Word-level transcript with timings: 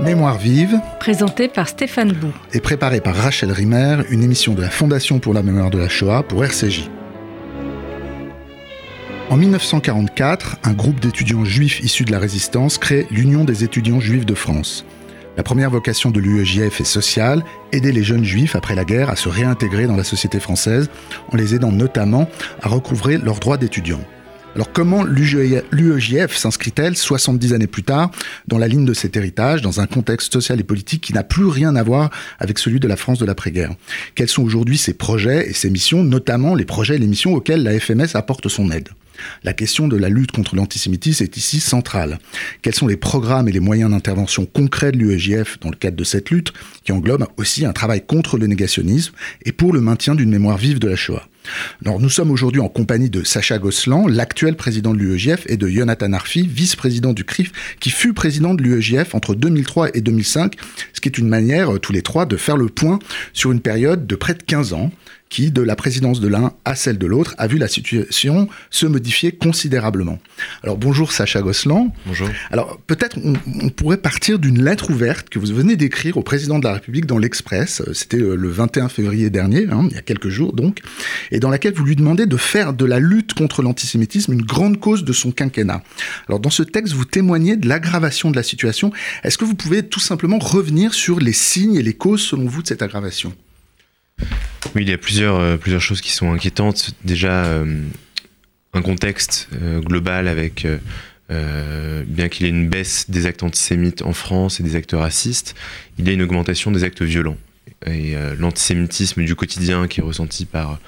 Mémoire 0.00 0.38
vive, 0.38 0.80
Présenté 1.00 1.48
par 1.48 1.68
Stéphane 1.68 2.12
Bou. 2.12 2.28
et 2.52 2.60
préparée 2.60 3.00
par 3.00 3.16
Rachel 3.16 3.50
Rimer, 3.50 3.96
une 4.10 4.22
émission 4.22 4.54
de 4.54 4.62
la 4.62 4.70
Fondation 4.70 5.18
pour 5.18 5.34
la 5.34 5.42
mémoire 5.42 5.70
de 5.70 5.78
la 5.78 5.88
Shoah 5.88 6.22
pour 6.22 6.44
RCJ. 6.44 6.88
En 9.28 9.36
1944, 9.36 10.58
un 10.62 10.72
groupe 10.72 11.00
d'étudiants 11.00 11.44
juifs 11.44 11.80
issus 11.80 12.04
de 12.04 12.12
la 12.12 12.20
résistance 12.20 12.78
crée 12.78 13.08
l'Union 13.10 13.44
des 13.44 13.64
étudiants 13.64 13.98
juifs 13.98 14.24
de 14.24 14.34
France. 14.34 14.84
La 15.36 15.42
première 15.42 15.70
vocation 15.70 16.10
de 16.10 16.20
l'UEJF 16.20 16.80
est 16.80 16.84
sociale, 16.84 17.42
aider 17.72 17.90
les 17.90 18.04
jeunes 18.04 18.24
juifs 18.24 18.54
après 18.54 18.76
la 18.76 18.84
guerre 18.84 19.10
à 19.10 19.16
se 19.16 19.28
réintégrer 19.28 19.86
dans 19.88 19.96
la 19.96 20.04
société 20.04 20.38
française, 20.38 20.90
en 21.32 21.36
les 21.36 21.56
aidant 21.56 21.72
notamment 21.72 22.28
à 22.62 22.68
recouvrer 22.68 23.18
leurs 23.18 23.40
droits 23.40 23.56
d'étudiants. 23.56 24.04
Alors 24.54 24.72
comment 24.72 25.04
l'UEJF 25.04 26.36
s'inscrit-elle 26.36 26.96
70 26.96 27.52
années 27.52 27.66
plus 27.66 27.84
tard 27.84 28.10
dans 28.48 28.58
la 28.58 28.66
ligne 28.66 28.84
de 28.84 28.94
cet 28.94 29.16
héritage, 29.16 29.62
dans 29.62 29.80
un 29.80 29.86
contexte 29.86 30.32
social 30.32 30.58
et 30.58 30.64
politique 30.64 31.02
qui 31.02 31.12
n'a 31.12 31.22
plus 31.22 31.46
rien 31.46 31.76
à 31.76 31.82
voir 31.82 32.10
avec 32.40 32.58
celui 32.58 32.80
de 32.80 32.88
la 32.88 32.96
France 32.96 33.18
de 33.18 33.26
l'après-guerre? 33.26 33.74
Quels 34.14 34.28
sont 34.28 34.42
aujourd'hui 34.42 34.78
ses 34.78 34.94
projets 34.94 35.48
et 35.48 35.52
ses 35.52 35.70
missions, 35.70 36.02
notamment 36.02 36.54
les 36.54 36.64
projets 36.64 36.96
et 36.96 36.98
les 36.98 37.06
missions 37.06 37.34
auxquels 37.34 37.62
la 37.62 37.78
FMS 37.78 38.14
apporte 38.14 38.48
son 38.48 38.70
aide? 38.70 38.88
La 39.42 39.52
question 39.52 39.88
de 39.88 39.96
la 39.96 40.08
lutte 40.08 40.32
contre 40.32 40.56
l'antisémitisme 40.56 41.24
est 41.24 41.36
ici 41.36 41.60
centrale. 41.60 42.18
Quels 42.62 42.74
sont 42.74 42.86
les 42.86 42.96
programmes 42.96 43.48
et 43.48 43.52
les 43.52 43.60
moyens 43.60 43.90
d'intervention 43.90 44.46
concrets 44.46 44.92
de 44.92 44.98
l'UEJF 44.98 45.58
dans 45.60 45.70
le 45.70 45.76
cadre 45.76 45.96
de 45.96 46.04
cette 46.04 46.30
lutte, 46.30 46.52
qui 46.84 46.92
englobe 46.92 47.26
aussi 47.36 47.64
un 47.64 47.72
travail 47.72 48.04
contre 48.04 48.38
le 48.38 48.46
négationnisme 48.46 49.14
et 49.44 49.52
pour 49.52 49.72
le 49.72 49.80
maintien 49.80 50.14
d'une 50.14 50.30
mémoire 50.30 50.56
vive 50.56 50.78
de 50.78 50.88
la 50.88 50.96
Shoah? 50.96 51.28
Nous 51.84 52.08
sommes 52.10 52.30
aujourd'hui 52.30 52.60
en 52.60 52.68
compagnie 52.68 53.10
de 53.10 53.24
Sacha 53.24 53.58
Gosselin, 53.58 54.04
l'actuel 54.08 54.56
président 54.56 54.92
de 54.92 54.98
l'UEJF, 54.98 55.44
et 55.46 55.56
de 55.56 55.68
Jonathan 55.68 56.12
Arfi, 56.12 56.46
vice-président 56.46 57.12
du 57.12 57.24
CRIF, 57.24 57.52
qui 57.80 57.90
fut 57.90 58.12
président 58.12 58.54
de 58.54 58.62
l'UEJF 58.62 59.14
entre 59.14 59.34
2003 59.34 59.96
et 59.96 60.00
2005, 60.00 60.54
ce 60.92 61.00
qui 61.00 61.08
est 61.08 61.18
une 61.18 61.28
manière, 61.28 61.74
euh, 61.74 61.78
tous 61.78 61.92
les 61.92 62.02
trois, 62.02 62.26
de 62.26 62.36
faire 62.36 62.56
le 62.56 62.66
point 62.66 62.98
sur 63.32 63.52
une 63.52 63.60
période 63.60 64.06
de 64.06 64.16
près 64.16 64.34
de 64.34 64.42
15 64.42 64.72
ans, 64.72 64.90
qui, 65.28 65.50
de 65.50 65.62
la 65.62 65.76
présidence 65.76 66.20
de 66.20 66.28
l'un 66.28 66.52
à 66.64 66.74
celle 66.74 66.98
de 66.98 67.06
l'autre, 67.06 67.34
a 67.38 67.46
vu 67.46 67.58
la 67.58 67.68
situation 67.68 68.48
se 68.70 68.86
modifier 68.86 69.32
considérablement. 69.32 70.18
Alors 70.62 70.76
bonjour 70.76 71.12
Sacha 71.12 71.42
Gosselin. 71.42 71.88
Bonjour. 72.06 72.28
Alors 72.50 72.78
peut-être 72.86 73.18
on, 73.22 73.68
pourrait 73.70 73.98
partir 73.98 74.38
d'une 74.38 74.62
lettre 74.62 74.90
ouverte 74.90 75.28
que 75.28 75.38
vous 75.38 75.46
venez 75.54 75.76
d'écrire 75.76 76.16
au 76.16 76.22
président 76.22 76.58
de 76.58 76.64
la 76.64 76.74
République 76.74 77.06
dans 77.06 77.18
l'Express. 77.18 77.82
C'était 77.92 78.20
euh, 78.20 78.34
le 78.34 78.48
21 78.48 78.88
février 78.88 79.30
dernier, 79.30 79.66
hein, 79.70 79.86
il 79.90 79.94
y 79.94 79.98
a 79.98 80.02
quelques 80.02 80.28
jours 80.28 80.52
donc, 80.52 80.80
et 81.30 81.40
dans 81.40 81.50
laquelle 81.50 81.74
vous 81.74 81.84
lui 81.84 81.96
demandez 81.96 82.26
de 82.26 82.36
faire 82.36 82.72
de 82.72 82.84
la 82.84 82.98
lutte 82.98 83.34
contre 83.34 83.62
l'antisémitisme 83.62 84.32
une 84.32 84.42
grande 84.42 84.80
cause 84.80 85.04
de 85.04 85.12
son 85.12 85.30
quinquennat. 85.30 85.82
Alors 86.28 86.40
dans 86.40 86.50
ce 86.50 86.62
texte, 86.62 86.94
vous 86.94 87.04
témoignez 87.04 87.56
de 87.56 87.68
l'aggravation 87.68 88.30
de 88.30 88.36
la 88.36 88.42
situation. 88.42 88.92
Est-ce 89.24 89.38
que 89.38 89.44
vous 89.44 89.54
pouvez 89.54 89.82
tout 89.82 90.00
simplement 90.00 90.38
revenir 90.38 90.94
sur 90.94 91.20
les 91.20 91.32
signes 91.32 91.76
et 91.76 91.82
les 91.82 91.94
causes 91.94 92.22
selon 92.22 92.46
vous 92.46 92.62
de 92.62 92.68
cette 92.68 92.82
aggravation? 92.82 93.32
Oui, 94.74 94.82
il 94.82 94.88
y 94.88 94.92
a 94.92 94.98
plusieurs, 94.98 95.36
euh, 95.36 95.56
plusieurs 95.56 95.80
choses 95.80 96.00
qui 96.00 96.12
sont 96.12 96.32
inquiétantes. 96.32 96.90
Déjà, 97.04 97.46
euh, 97.46 97.82
un 98.74 98.82
contexte 98.82 99.48
euh, 99.60 99.80
global 99.80 100.28
avec, 100.28 100.66
bien 101.30 102.28
qu'il 102.28 102.46
y 102.46 102.48
ait 102.48 102.52
une 102.52 102.68
baisse 102.68 103.10
des 103.10 103.26
actes 103.26 103.42
antisémites 103.42 104.02
en 104.02 104.12
France 104.12 104.60
et 104.60 104.62
des 104.62 104.76
actes 104.76 104.92
racistes, 104.92 105.54
il 105.98 106.06
y 106.06 106.10
a 106.10 106.12
une 106.12 106.22
augmentation 106.22 106.70
des 106.70 106.84
actes 106.84 107.02
violents. 107.02 107.36
Et 107.86 108.14
l'antisémitisme 108.38 109.22
du 109.24 109.34
quotidien 109.34 109.88
qui 109.88 110.00
est 110.00 110.02
ressenti 110.02 110.46
par 110.46 110.80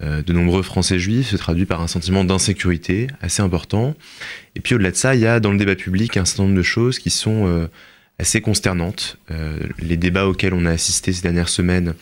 de 0.00 0.32
nombreux 0.32 0.62
Français 0.62 0.98
juifs 0.98 1.28
se 1.28 1.36
traduit 1.36 1.64
par 1.64 1.80
un 1.80 1.86
sentiment 1.86 2.24
d'insécurité 2.24 3.06
assez 3.20 3.40
important. 3.40 3.94
Et 4.56 4.60
puis 4.60 4.74
au-delà 4.74 4.90
de 4.90 4.96
ça, 4.96 5.14
il 5.14 5.20
y 5.20 5.26
a 5.28 5.38
dans 5.38 5.52
le 5.52 5.58
débat 5.58 5.76
public 5.76 6.16
un 6.16 6.24
certain 6.24 6.42
nombre 6.42 6.56
de 6.56 6.62
choses 6.62 6.98
qui 6.98 7.10
sont 7.10 7.68
assez 8.18 8.40
consternante. 8.40 9.18
Euh, 9.30 9.58
les 9.78 9.96
débats 9.96 10.26
auxquels 10.26 10.54
on 10.54 10.66
a 10.66 10.70
assisté 10.70 11.12
ces 11.12 11.22
dernières 11.22 11.48
semaines 11.48 11.94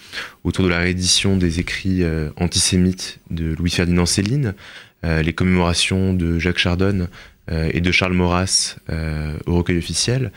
autour 0.45 0.65
de 0.65 0.71
la 0.71 0.79
réédition 0.79 1.37
des 1.37 1.61
écrits 1.61 2.03
euh, 2.03 2.31
antisémites 2.37 3.19
de 3.31 3.55
Louis-Ferdinand 3.55 4.07
Céline, 4.07 4.55
euh, 5.05 5.23
les 5.23 5.33
commémorations 5.33 6.13
de 6.13 6.39
Jacques 6.39 6.59
Chardonne 6.59 7.09
et 7.51 7.81
de 7.81 7.91
Charles 7.91 8.13
Maurras 8.13 8.77
au 9.47 9.57
recueil 9.57 9.77
officiel, 9.77 10.31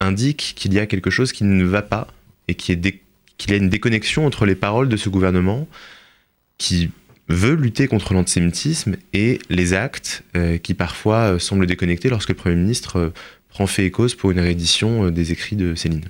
indiquent 0.00 0.54
qu'il 0.56 0.72
y 0.72 0.78
a 0.78 0.86
quelque 0.86 1.10
chose 1.10 1.32
qui 1.32 1.44
ne 1.44 1.64
va 1.64 1.82
pas 1.82 2.08
et 2.48 2.54
qu'il 2.54 2.80
y 2.82 3.52
a 3.52 3.56
une 3.56 3.68
déconnexion 3.68 4.24
entre 4.24 4.46
les 4.46 4.54
paroles 4.54 4.88
de 4.88 4.96
ce 4.96 5.10
gouvernement 5.10 5.68
qui 6.56 6.90
veut 7.28 7.54
lutter 7.54 7.88
contre 7.88 8.14
l'antisémitisme 8.14 8.96
et 9.12 9.40
les 9.50 9.74
actes 9.74 10.22
qui 10.62 10.74
parfois 10.74 11.40
semblent 11.40 11.66
déconnectés 11.66 12.08
lorsque 12.08 12.28
le 12.28 12.36
Premier 12.36 12.54
ministre 12.54 13.12
prend 13.56 13.66
fait 13.66 13.86
et 13.86 13.90
cause 13.90 14.14
pour 14.14 14.30
une 14.30 14.40
réédition 14.40 15.06
euh, 15.06 15.10
des 15.10 15.32
écrits 15.32 15.56
de 15.56 15.74
Céline. 15.74 16.04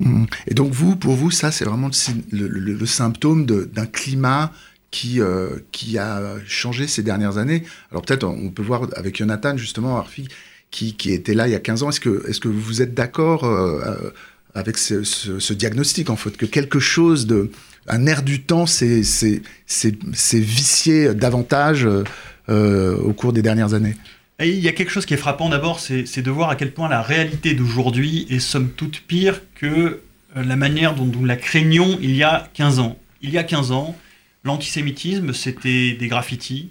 Mmh. 0.00 0.24
Et 0.48 0.54
donc 0.54 0.72
vous, 0.72 0.96
pour 0.96 1.14
vous, 1.14 1.30
ça 1.30 1.50
c'est 1.50 1.64
vraiment 1.64 1.88
le, 2.30 2.86
symptôme 2.86 3.46
d'un 3.46 3.86
climat 3.86 4.52
qui, 4.90 5.20
euh, 5.20 5.60
qui 5.72 5.96
a 5.96 6.20
changé 6.46 6.86
ces 6.86 7.02
dernières 7.02 7.38
années. 7.38 7.64
Alors 7.90 8.02
peut-être 8.02 8.24
on 8.24 8.50
peut 8.50 8.62
voir 8.62 8.86
avec 8.96 9.16
Jonathan 9.16 9.56
justement, 9.56 9.96
Arfi, 9.96 10.28
qui, 10.70 10.94
qui 10.94 11.10
était 11.12 11.32
là 11.32 11.48
il 11.48 11.52
y 11.52 11.54
a 11.54 11.60
15 11.60 11.84
ans. 11.84 11.88
Est-ce 11.88 12.00
que, 12.00 12.28
est 12.28 12.38
que 12.38 12.48
vous 12.48 12.82
êtes 12.82 12.92
d'accord 12.92 13.44
euh, 13.44 14.10
avec 14.54 14.78
ce, 14.78 15.52
diagnostic 15.52 16.10
en 16.10 16.16
fait, 16.16 16.36
que 16.36 16.46
quelque 16.46 16.80
chose 16.80 17.26
de... 17.26 17.50
Un 17.86 18.06
air 18.06 18.22
du 18.22 18.42
temps 18.42 18.66
s'est 18.66 19.02
vicié 20.34 21.14
davantage 21.14 21.88
au 22.48 23.12
cours 23.14 23.32
des 23.32 23.42
dernières 23.42 23.74
années 23.74 23.96
il 24.46 24.60
y 24.60 24.68
a 24.68 24.72
quelque 24.72 24.90
chose 24.90 25.06
qui 25.06 25.14
est 25.14 25.18
frappant 25.18 25.48
d'abord, 25.48 25.80
c'est 25.80 26.22
de 26.22 26.30
voir 26.30 26.50
à 26.50 26.56
quel 26.56 26.72
point 26.72 26.88
la 26.88 27.02
réalité 27.02 27.54
d'aujourd'hui 27.54 28.26
est 28.30 28.38
somme 28.38 28.70
toute 28.70 29.00
pire 29.00 29.42
que 29.54 29.66
euh, 30.36 30.44
la 30.44 30.56
manière 30.56 30.94
dont 30.94 31.04
nous 31.04 31.24
la 31.24 31.36
craignions 31.36 31.98
il 32.00 32.16
y 32.16 32.22
a 32.22 32.48
15 32.54 32.78
ans. 32.78 32.98
Il 33.22 33.30
y 33.30 33.38
a 33.38 33.44
15 33.44 33.72
ans, 33.72 33.96
l'antisémitisme, 34.44 35.32
c'était 35.34 35.92
des 35.92 36.08
graffitis, 36.08 36.70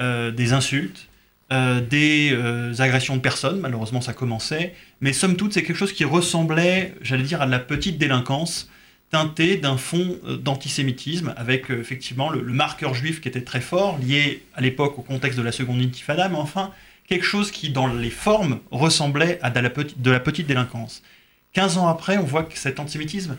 euh, 0.00 0.30
des 0.30 0.52
insultes, 0.52 1.08
euh, 1.52 1.80
des 1.80 2.36
agressions 2.80 3.16
de 3.16 3.20
personnes, 3.20 3.60
malheureusement 3.60 4.00
ça 4.00 4.12
commençait, 4.12 4.74
mais 5.00 5.12
somme 5.12 5.36
toute 5.36 5.52
c'est 5.52 5.62
quelque 5.62 5.76
chose 5.76 5.92
qui 5.92 6.04
ressemblait, 6.04 6.94
j'allais 7.02 7.24
dire, 7.24 7.42
à 7.42 7.46
de 7.46 7.50
la 7.50 7.58
petite 7.58 7.98
délinquance, 7.98 8.68
teintée 9.10 9.56
d'un 9.56 9.76
fond 9.76 10.18
d'antisémitisme, 10.40 11.34
avec 11.36 11.70
effectivement 11.70 12.30
le, 12.30 12.42
marqueur 12.42 12.94
juif 12.94 13.20
qui 13.20 13.28
était 13.28 13.42
très 13.42 13.60
fort, 13.60 13.98
lié 13.98 14.44
à 14.54 14.60
l'époque 14.60 14.98
au 14.98 15.02
contexte 15.02 15.36
de 15.36 15.42
la 15.42 15.50
seconde 15.50 15.80
intifada, 15.80 16.28
mais 16.28 16.36
enfin 16.36 16.70
quelque 17.10 17.24
chose 17.24 17.50
qui, 17.50 17.70
dans 17.70 17.88
les 17.88 18.08
formes, 18.08 18.60
ressemblait 18.70 19.40
à 19.42 19.50
de 19.50 19.60
la, 19.60 20.20
petite, 20.20 20.46
délinquance. 20.46 21.02
15 21.52 21.76
ans 21.78 21.88
après, 21.88 22.16
on 22.18 22.22
voit 22.22 22.44
que 22.44 22.56
cet 22.56 22.78
antisémitisme 22.78 23.36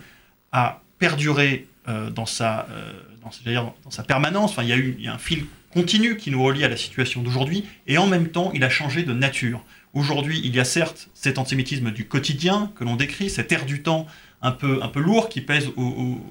a 0.52 0.82
perduré 1.00 1.68
euh, 1.88 2.10
dans, 2.10 2.26
sa, 2.26 2.68
euh, 2.70 2.92
dans, 3.24 3.76
dans, 3.84 3.92
sa 3.92 4.04
permanence. 4.04 4.52
Enfin, 4.52 4.64
il, 4.64 4.70
y 4.70 4.74
a 4.74 4.78
eu, 4.78 4.98
un 5.08 5.18
fil 5.18 5.46
continu 5.72 6.18
qui 6.18 6.32
nous 6.32 6.44
relie 6.44 6.64
à 6.64 6.70
la 6.70 6.78
situation 6.78 7.22
d'aujourd'hui, 7.22 7.66
et 7.88 7.98
en 7.98 8.08
même 8.08 8.28
temps, 8.28 8.52
il 8.54 8.64
a 8.64 8.70
changé 8.70 9.04
de 9.04 9.14
nature. 9.14 9.64
Aujourd'hui, 9.94 10.42
il 10.44 10.56
y 10.56 10.60
a 10.60 10.66
certes 10.66 11.10
cet 11.14 11.38
antisémitisme 11.38 11.92
du 11.92 12.06
quotidien 12.06 12.72
que 12.76 12.84
l'on 12.84 12.96
décrit, 12.96 13.30
cet 13.30 13.52
air 13.52 13.66
du 13.66 13.82
temps 13.82 14.08
un 14.42 14.52
peu, 14.52 14.80
un 14.82 14.88
peu 14.88 15.00
lourd 15.00 15.30
qui 15.30 15.42
pèse 15.42 15.70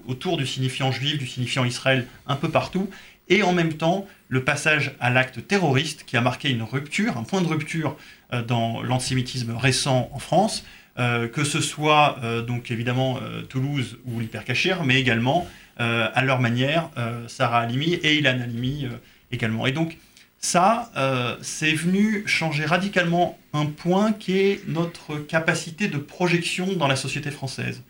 autour 0.07 0.37
du 0.37 0.47
signifiant 0.47 0.91
juif, 0.91 1.19
du 1.19 1.27
signifiant 1.27 1.65
Israël, 1.65 2.07
un 2.27 2.37
peu 2.37 2.49
partout, 2.49 2.89
et 3.29 3.43
en 3.43 3.53
même 3.53 3.75
temps 3.75 4.07
le 4.29 4.45
passage 4.45 4.93
à 5.01 5.11
l'acte 5.11 5.47
terroriste 5.47 6.05
qui 6.05 6.17
a 6.17 6.21
marqué 6.21 6.51
une 6.51 6.63
rupture, 6.63 7.17
un 7.17 7.23
point 7.23 7.41
de 7.41 7.47
rupture 7.47 7.97
euh, 8.33 8.43
dans 8.43 8.83
l'antisémitisme 8.83 9.57
récent 9.57 10.11
en 10.13 10.19
France, 10.19 10.65
euh, 10.99 11.29
que 11.29 11.45
ce 11.45 11.61
soit 11.61 12.19
euh, 12.23 12.43
donc 12.43 12.71
évidemment 12.71 13.21
Toulouse 13.49 13.99
ou 14.05 14.21
l'hypercachère, 14.21 14.85
mais 14.85 15.01
également 15.01 15.47
à 15.81 16.23
leur 16.23 16.41
manière 16.41 16.91
Sarah 17.27 17.61
Halimi 17.61 17.95
et 17.95 18.17
Ilan 18.17 18.39
Halimi 18.41 18.87
également. 19.33 19.67
Et 19.67 19.73
donc 19.73 19.97
ça, 20.39 20.93
c'est 21.41 21.73
venu 21.73 22.23
changer 22.27 22.65
radicalement 22.65 23.39
un 23.53 23.67
point 23.67 24.13
qui 24.13 24.39
est 24.39 24.61
notre 24.69 25.17
capacité 25.17 25.89
de 25.89 25.99
projection 25.99 26.75
dans 26.75 26.87
la 26.87 26.97
société 26.97 27.31
française. 27.31 27.83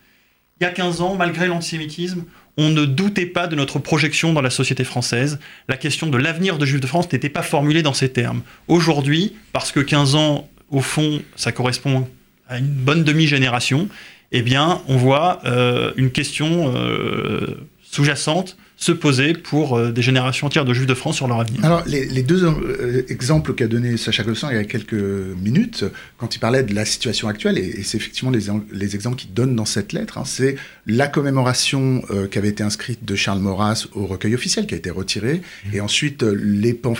Il 0.61 0.63
y 0.63 0.67
a 0.67 0.69
15 0.71 1.01
ans, 1.01 1.15
malgré 1.15 1.47
l'antisémitisme, 1.47 2.23
on 2.55 2.69
ne 2.69 2.85
doutait 2.85 3.25
pas 3.25 3.47
de 3.47 3.55
notre 3.55 3.79
projection 3.79 4.31
dans 4.31 4.41
la 4.41 4.51
société 4.51 4.83
française. 4.83 5.39
La 5.67 5.75
question 5.75 6.07
de 6.07 6.17
l'avenir 6.17 6.59
de 6.59 6.65
Juifs 6.67 6.81
de 6.81 6.85
France 6.85 7.11
n'était 7.11 7.29
pas 7.29 7.41
formulée 7.41 7.81
dans 7.81 7.95
ces 7.95 8.09
termes. 8.09 8.43
Aujourd'hui, 8.67 9.35
parce 9.53 9.71
que 9.71 9.79
15 9.79 10.13
ans, 10.13 10.47
au 10.69 10.81
fond, 10.81 11.23
ça 11.35 11.51
correspond 11.51 12.07
à 12.47 12.59
une 12.59 12.67
bonne 12.67 13.03
demi-génération, 13.03 13.89
eh 14.31 14.43
bien, 14.43 14.83
on 14.87 14.97
voit 14.97 15.41
euh, 15.45 15.93
une 15.97 16.11
question 16.11 16.71
euh, 16.75 17.67
sous-jacente 17.91 18.57
se 18.77 18.91
poser 18.91 19.33
pour 19.33 19.77
euh, 19.77 19.91
des 19.91 20.01
générations 20.01 20.47
entières 20.47 20.65
de 20.65 20.73
Juifs 20.73 20.87
de 20.87 20.95
France 20.95 21.17
sur 21.17 21.27
leur 21.27 21.39
avenir. 21.39 21.63
Alors, 21.63 21.83
les, 21.85 22.23
deux 22.23 22.45
euh, 22.45 23.05
exemples 23.09 23.53
qu'a 23.53 23.67
donné 23.67 23.95
Sacha 23.95 24.23
Gosselin 24.23 24.51
il 24.51 24.55
y 24.55 24.59
a 24.59 24.63
quelques 24.63 24.93
minutes, 24.93 25.85
quand 26.17 26.35
il 26.35 26.39
parlait 26.39 26.63
de 26.63 26.73
la 26.73 26.83
situation 26.83 27.27
actuelle, 27.27 27.59
et, 27.59 27.83
c'est 27.83 27.97
effectivement 27.97 28.31
les, 28.31 28.45
les 28.71 28.95
exemples 28.95 29.17
qu'il 29.17 29.33
donne 29.33 29.55
dans 29.55 29.65
cette 29.65 29.93
lettre, 29.93 30.17
hein, 30.17 30.23
c'est 30.25 30.55
la 30.87 31.07
commémoration 31.07 32.01
euh, 32.09 32.27
qui 32.27 32.39
avait 32.39 32.47
été 32.49 32.63
inscrite 32.63 33.05
de 33.05 33.15
Charles 33.15 33.39
Maurras 33.39 33.85
au 33.93 34.07
recueil 34.07 34.33
officiel, 34.33 34.65
qui 34.65 34.73
a 34.73 34.77
été 34.77 34.89
retiré, 34.89 35.35
mmh. 35.35 35.75
et 35.75 35.81
ensuite 35.81 36.25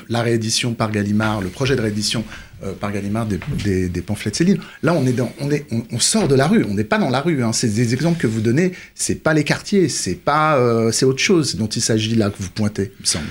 la 0.08 0.22
réédition 0.22 0.74
par 0.74 0.92
Gallimard, 0.92 1.42
le 1.42 1.50
projet 1.50 1.76
de 1.76 1.82
réédition 1.82 2.24
par 2.80 2.92
Gallimard 2.92 3.26
des, 3.26 3.90
des, 3.90 4.02
pamphlets 4.02 4.32
de 4.32 4.36
Céline. 4.36 4.60
Là, 4.84 4.94
on, 4.94 5.06
est 5.06 5.14
dans, 5.14 5.32
on, 5.40 5.50
est, 5.52 5.66
on, 5.92 6.00
sort 6.00 6.28
de 6.28 6.36
la 6.36 6.48
rue, 6.48 6.66
on 6.70 6.74
n'est 6.74 6.84
pas 6.84 6.98
dans 6.98 7.10
la 7.10 7.22
rue. 7.22 7.44
Hein. 7.44 7.54
C'est 7.54 7.74
des 7.74 7.94
exemples 7.94 8.20
que 8.20 8.28
vous 8.28 8.42
donnez, 8.42 8.74
c'est 8.96 9.24
pas 9.24 9.34
les 9.34 9.44
quartiers, 9.44 9.90
c'est 9.90 10.16
pas, 10.16 10.92
c'est 10.92 11.06
autre 11.06 11.22
chose 11.22 11.56
dont 11.56 11.68
il 11.68 11.82
s'agit 11.82 12.16
là 12.16 12.30
que 12.30 12.38
vous 12.40 12.50
pointez, 12.50 12.92
il 13.00 13.02
me 13.02 13.08
semble. 13.08 13.26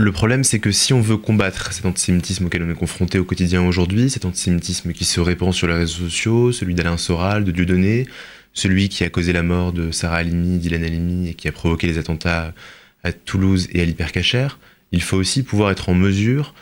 Le 0.00 0.12
problème, 0.12 0.44
c'est 0.44 0.60
que 0.60 0.70
si 0.70 0.92
on 0.92 1.00
veut 1.00 1.16
combattre 1.16 1.72
cet 1.72 1.84
antisémitisme 1.84 2.46
auquel 2.46 2.62
on 2.62 2.70
est 2.70 2.78
confronté 2.78 3.18
au 3.18 3.24
quotidien 3.24 3.62
aujourd'hui, 3.62 4.08
cet 4.08 4.24
antisémitisme 4.24 4.92
qui 4.92 5.04
se 5.04 5.18
répand 5.18 5.52
sur 5.52 5.66
les 5.66 5.74
réseaux 5.74 6.04
sociaux, 6.04 6.52
celui 6.52 6.76
d'Alain 6.76 6.96
Soral, 6.96 7.42
de 7.42 7.50
Dieudonné, 7.50 8.06
celui 8.54 8.88
qui 8.88 9.02
a 9.02 9.10
causé 9.10 9.32
la 9.32 9.42
mort 9.42 9.72
de 9.72 9.90
Sarah 9.90 10.18
Halimi, 10.18 10.58
d'Ilan 10.58 10.84
Halimi 10.84 11.30
et 11.30 11.34
qui 11.34 11.48
a 11.48 11.52
provoqué 11.52 11.88
les 11.88 11.98
attentats 11.98 12.54
à 13.02 13.10
Toulouse 13.10 13.66
et 13.72 13.82
à 13.82 13.84
l'hypercachère, 13.84 14.60
il 14.92 15.02
faut 15.02 15.16
aussi 15.16 15.42
pouvoir 15.42 15.72
être 15.72 15.88
en 15.88 15.94
mesure 15.94 16.54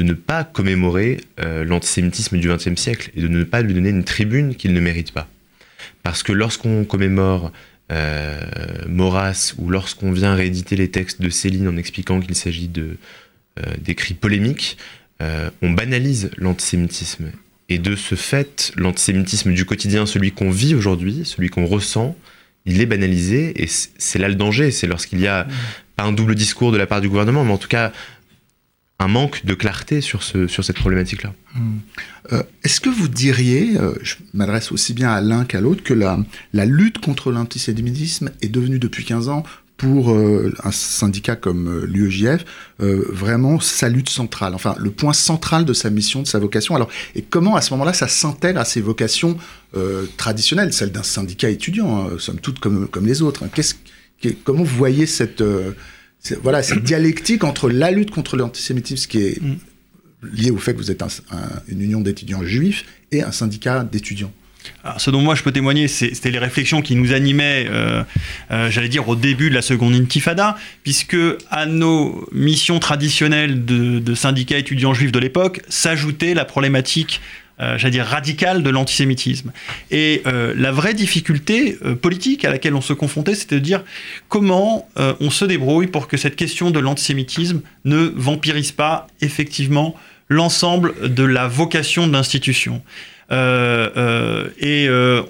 de 0.00 0.04
ne 0.04 0.14
pas 0.14 0.44
commémorer 0.44 1.20
euh, 1.40 1.62
l'antisémitisme 1.62 2.38
du 2.38 2.48
XXe 2.48 2.74
siècle 2.80 3.10
et 3.14 3.20
de 3.20 3.28
ne 3.28 3.44
pas 3.44 3.60
lui 3.60 3.74
donner 3.74 3.90
une 3.90 4.02
tribune 4.04 4.54
qu'il 4.54 4.72
ne 4.72 4.80
mérite 4.80 5.12
pas. 5.12 5.28
Parce 6.02 6.22
que 6.22 6.32
lorsqu'on 6.32 6.84
commémore 6.84 7.52
euh, 7.92 8.40
Maurras 8.88 9.52
ou 9.58 9.68
lorsqu'on 9.68 10.10
vient 10.10 10.34
rééditer 10.34 10.74
les 10.74 10.90
textes 10.90 11.20
de 11.20 11.28
Céline 11.28 11.68
en 11.68 11.76
expliquant 11.76 12.18
qu'il 12.18 12.34
s'agit 12.34 12.68
de 12.68 12.96
euh, 13.58 13.62
d'écrits 13.78 14.14
polémiques, 14.14 14.78
on 15.60 15.72
banalise 15.72 16.30
l'antisémitisme. 16.38 17.30
Et 17.68 17.78
de 17.78 17.94
ce 17.94 18.14
fait, 18.14 18.72
l'antisémitisme 18.76 19.52
du 19.52 19.66
quotidien, 19.66 20.06
celui 20.06 20.32
qu'on 20.32 20.50
vit 20.50 20.74
aujourd'hui, 20.74 21.26
celui 21.26 21.50
qu'on 21.50 21.66
ressent, 21.66 22.16
il 22.64 22.80
est 22.80 22.86
banalisé 22.86 23.62
et 23.62 23.66
c'est 23.68 24.18
là 24.18 24.28
le 24.28 24.34
danger. 24.34 24.70
C'est 24.70 24.86
lorsqu'il 24.86 25.20
y 25.20 25.26
a 25.26 25.44
mmh. 25.44 25.50
pas 25.96 26.04
un 26.04 26.12
double 26.12 26.34
discours 26.34 26.72
de 26.72 26.78
la 26.78 26.86
part 26.86 27.02
du 27.02 27.10
gouvernement, 27.10 27.44
mais 27.44 27.52
en 27.52 27.58
tout 27.58 27.68
cas 27.68 27.92
un 29.00 29.08
manque 29.08 29.44
de 29.46 29.54
clarté 29.54 30.02
sur, 30.02 30.22
ce, 30.22 30.46
sur 30.46 30.62
cette 30.62 30.76
problématique-là. 30.76 31.32
Hmm. 31.54 31.78
Euh, 32.32 32.42
est-ce 32.62 32.80
que 32.80 32.90
vous 32.90 33.08
diriez, 33.08 33.78
euh, 33.78 33.94
je 34.02 34.16
m'adresse 34.34 34.70
aussi 34.72 34.92
bien 34.92 35.10
à 35.10 35.22
l'un 35.22 35.44
qu'à 35.46 35.60
l'autre, 35.60 35.82
que 35.82 35.94
la, 35.94 36.18
lutte 36.66 36.98
contre 36.98 37.32
l'antisémitisme 37.32 38.30
est 38.42 38.50
devenue 38.50 38.78
depuis 38.78 39.04
15 39.04 39.30
ans 39.30 39.42
pour 39.78 40.12
euh, 40.12 40.54
un 40.62 40.70
syndicat 40.70 41.34
comme 41.34 41.84
l'UEJF, 41.86 42.44
vraiment 42.78 43.58
sa 43.58 43.88
lutte 43.88 44.10
centrale, 44.10 44.54
enfin 44.54 44.74
le 44.78 44.90
point 44.90 45.14
central 45.14 45.64
de 45.64 45.72
sa 45.72 45.88
mission, 45.88 46.20
de 46.20 46.26
sa 46.26 46.38
vocation? 46.38 46.76
Alors, 46.76 46.90
et 47.14 47.22
comment 47.22 47.56
à 47.56 47.62
ce 47.62 47.72
moment-là 47.72 47.94
ça 47.94 48.06
s'intègre 48.06 48.60
à 48.60 48.66
ses 48.66 48.82
vocations 48.82 49.38
traditionnelles, 50.18 50.74
celles 50.74 50.92
d'un 50.92 51.02
syndicat 51.02 51.48
étudiant, 51.48 52.06
hein, 52.06 52.10
somme 52.18 52.38
toute 52.38 52.58
comme, 52.58 52.90
les 53.00 53.22
autres? 53.22 53.44
Hein. 53.44 54.32
comment 54.44 54.62
vous 54.62 54.76
voyez 54.76 55.06
cette 55.06 55.42
voilà, 56.42 56.62
cette 56.62 56.82
dialectique 56.82 57.44
entre 57.44 57.70
la 57.70 57.90
lutte 57.90 58.10
contre 58.10 58.36
l'antisémitisme, 58.36 59.08
qui 59.08 59.18
est 59.18 59.40
mm. 59.40 59.56
liée 60.32 60.50
au 60.50 60.58
fait 60.58 60.72
que 60.74 60.78
vous 60.78 60.90
êtes 60.90 61.02
une 61.68 61.80
union 61.80 62.00
d'étudiants 62.00 62.44
juifs, 62.44 62.84
et 63.12 63.22
un 63.22 63.32
syndicat 63.32 63.84
d'étudiants. 63.84 64.32
ce 64.98 65.10
dont 65.10 65.20
moi 65.20 65.34
je 65.34 65.42
peux 65.42 65.52
témoigner, 65.52 65.88
c'était 65.88 66.30
les 66.30 66.38
réflexions 66.38 66.82
qui 66.82 66.94
nous 66.94 67.12
animaient, 67.12 67.66
euh, 67.68 68.02
euh, 68.50 68.70
j'allais 68.70 68.88
dire, 68.88 69.08
au 69.08 69.16
début 69.16 69.50
de 69.50 69.54
la 69.54 69.62
seconde 69.62 69.94
intifada, 69.94 70.56
puisque 70.82 71.16
à 71.50 71.66
nos 71.66 72.28
missions 72.32 72.78
traditionnelles 72.78 73.64
de, 73.64 73.98
de 73.98 74.14
syndicats 74.14 74.58
étudiants 74.58 74.94
juifs 74.94 75.12
de 75.12 75.18
l'époque 75.18 75.62
s'ajoutait 75.68 76.34
la 76.34 76.44
problématique 76.44 77.20
euh, 77.60 77.76
j'allais 77.76 77.92
dire, 77.92 78.06
radicale 78.06 78.62
de 78.62 78.70
l'antisémitisme. 78.70 79.52
Et 79.90 80.22
euh, 80.26 80.54
la 80.56 80.72
vraie 80.72 80.94
difficulté 80.94 81.76
euh, 81.84 81.94
politique 81.94 82.46
à 82.46 82.50
laquelle 82.50 82.74
on 82.74 82.80
se 82.80 82.94
confrontait, 82.94 83.34
c'était 83.34 83.56
de 83.56 83.60
dire 83.60 83.84
comment 84.28 84.88
on 84.96 85.30
se 85.30 85.44
débrouille 85.44 85.86
pour 85.86 86.08
que 86.08 86.16
cette 86.16 86.36
question 86.36 86.70
de 86.70 86.78
l'antisémitisme 86.78 87.60
ne 87.84 88.12
vampirise 88.16 88.72
pas 88.72 89.06
effectivement 89.20 89.94
l'ensemble 90.28 90.94
de 91.02 91.24
la 91.24 91.48
vocation 91.48 92.06
de 92.06 92.12
l'institution. 92.12 92.82
et 93.30 94.86
une 94.86 95.24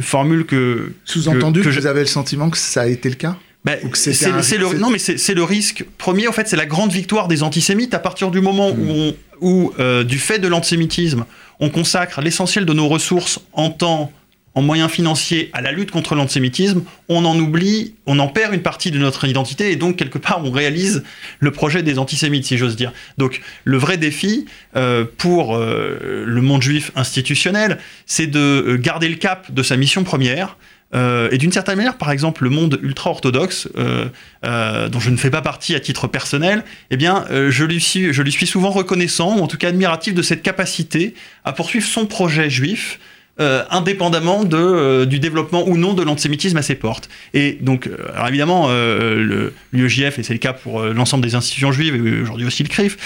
formule 0.00 0.44
que... 0.44 0.92
Sous-entendu 1.04 1.62
que, 1.62 1.68
vous 1.68 1.86
avez 1.86 2.00
le 2.00 2.06
sentiment 2.06 2.50
que 2.50 2.58
ça 2.58 2.82
a 2.82 2.86
été 2.86 3.08
le 3.08 3.16
cas 3.16 3.36
bah, 3.64 3.72
c'est 3.94 4.12
le, 4.56 4.78
non, 4.78 4.90
mais 4.90 4.98
c'est 4.98 5.34
le 5.34 5.42
risque 5.42 5.84
premier. 5.98 6.28
En 6.28 6.32
fait, 6.32 6.48
c'est 6.48 6.56
la 6.56 6.64
grande 6.64 6.92
victoire 6.92 7.26
des 7.26 7.42
antisémites 7.42 7.92
à 7.92 7.98
partir 7.98 8.30
du 8.30 8.40
moment 8.40 8.70
où, 8.70 8.74
hmm. 8.74 9.12
on, 9.40 9.72
où 9.76 10.04
du 10.04 10.18
fait 10.18 10.38
de 10.38 10.48
l'antisémitisme, 10.48 11.24
on 11.60 11.70
consacre 11.70 12.20
l'essentiel 12.20 12.64
de 12.64 12.72
nos 12.72 12.88
ressources 12.88 13.40
en 13.52 13.70
temps, 13.70 14.12
en 14.54 14.62
moyens 14.62 14.90
financiers 14.90 15.50
à 15.52 15.60
la 15.60 15.70
lutte 15.70 15.90
contre 15.90 16.14
l'antisémitisme, 16.14 16.82
on 17.08 17.24
en 17.24 17.38
oublie, 17.38 17.94
on 18.06 18.18
en 18.18 18.28
perd 18.28 18.54
une 18.54 18.62
partie 18.62 18.90
de 18.90 18.98
notre 18.98 19.24
identité 19.26 19.70
et 19.70 19.76
donc 19.76 19.96
quelque 19.96 20.18
part 20.18 20.40
on 20.44 20.50
réalise 20.50 21.04
le 21.38 21.50
projet 21.52 21.82
des 21.82 21.98
antisémites, 21.98 22.44
si 22.44 22.58
j'ose 22.58 22.74
dire. 22.74 22.92
Donc 23.18 23.40
le 23.64 23.76
vrai 23.76 23.98
défi 23.98 24.46
euh, 24.74 25.04
pour 25.16 25.54
euh, 25.54 26.24
le 26.26 26.42
monde 26.42 26.62
juif 26.62 26.90
institutionnel, 26.96 27.78
c'est 28.06 28.26
de 28.26 28.38
euh, 28.38 28.76
garder 28.78 29.08
le 29.08 29.16
cap 29.16 29.52
de 29.52 29.62
sa 29.62 29.76
mission 29.76 30.02
première, 30.02 30.56
et 30.94 31.38
d'une 31.38 31.52
certaine 31.52 31.76
manière, 31.76 31.98
par 31.98 32.10
exemple, 32.10 32.44
le 32.44 32.50
monde 32.50 32.78
ultra-orthodoxe, 32.82 33.68
dont 33.74 35.00
je 35.00 35.10
ne 35.10 35.16
fais 35.16 35.30
pas 35.30 35.42
partie 35.42 35.74
à 35.74 35.80
titre 35.80 36.06
personnel, 36.06 36.64
eh 36.90 36.96
bien, 36.96 37.26
je, 37.30 37.64
lui 37.64 37.80
suis, 37.80 38.12
je 38.12 38.22
lui 38.22 38.32
suis 38.32 38.46
souvent 38.46 38.70
reconnaissant, 38.70 39.38
ou 39.38 39.42
en 39.42 39.46
tout 39.46 39.58
cas 39.58 39.68
admiratif 39.68 40.14
de 40.14 40.22
cette 40.22 40.42
capacité 40.42 41.14
à 41.44 41.52
poursuivre 41.52 41.86
son 41.86 42.06
projet 42.06 42.48
juif, 42.48 42.98
euh, 43.40 43.62
indépendamment 43.70 44.42
de, 44.42 44.56
euh, 44.56 45.06
du 45.06 45.20
développement 45.20 45.68
ou 45.68 45.76
non 45.76 45.94
de 45.94 46.02
l'antisémitisme 46.02 46.56
à 46.56 46.62
ses 46.62 46.74
portes. 46.74 47.08
Et 47.34 47.56
donc, 47.60 47.86
euh, 47.86 47.96
alors 48.12 48.26
évidemment, 48.26 48.68
l'UEJF, 49.72 50.18
et 50.18 50.22
c'est 50.24 50.32
le 50.32 50.40
cas 50.40 50.52
pour 50.52 50.82
l'ensemble 50.82 51.22
des 51.22 51.36
institutions 51.36 51.70
juives, 51.70 51.94
et 51.94 52.22
aujourd'hui 52.22 52.46
aussi 52.46 52.64
le 52.64 52.68
CRIF, 52.68 52.96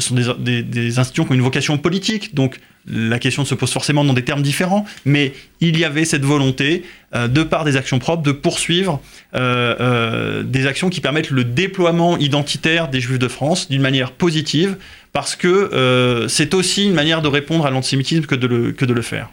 sont 0.00 0.14
des, 0.38 0.62
des, 0.62 0.98
institutions 0.98 1.24
qui 1.24 1.30
ont 1.30 1.34
une 1.34 1.42
vocation 1.42 1.78
politique, 1.78 2.34
donc 2.34 2.58
la 2.90 3.18
question 3.18 3.44
se 3.44 3.54
pose 3.54 3.70
forcément 3.70 4.02
dans 4.02 4.14
des 4.14 4.24
termes 4.24 4.42
différents, 4.42 4.84
mais 5.04 5.34
il 5.60 5.78
y 5.78 5.84
avait 5.84 6.04
cette 6.04 6.24
volonté, 6.24 6.84
de 7.14 7.42
par 7.42 7.64
des 7.64 7.76
actions 7.76 7.98
propres, 7.98 8.22
de 8.22 8.32
poursuivre 8.32 9.00
des 9.34 10.66
actions 10.66 10.90
qui 10.90 11.00
permettent 11.00 11.30
le 11.30 11.44
déploiement 11.44 12.18
identitaire 12.18 12.88
des 12.88 13.00
Juifs 13.00 13.18
de 13.18 13.28
France 13.28 13.68
d'une 13.68 13.82
manière 13.82 14.10
positive, 14.10 14.76
parce 15.12 15.36
que 15.36 15.48
euh, 15.48 16.28
c'est 16.28 16.54
aussi 16.54 16.86
une 16.86 16.94
manière 16.94 17.22
de 17.22 17.28
répondre 17.28 17.66
à 17.66 17.70
l'antisémitisme 17.70 18.26
que, 18.26 18.34
de 18.34 18.46
le, 18.46 18.72
que 18.72 18.84
de 18.84 18.92
le 18.92 19.02
faire. 19.02 19.30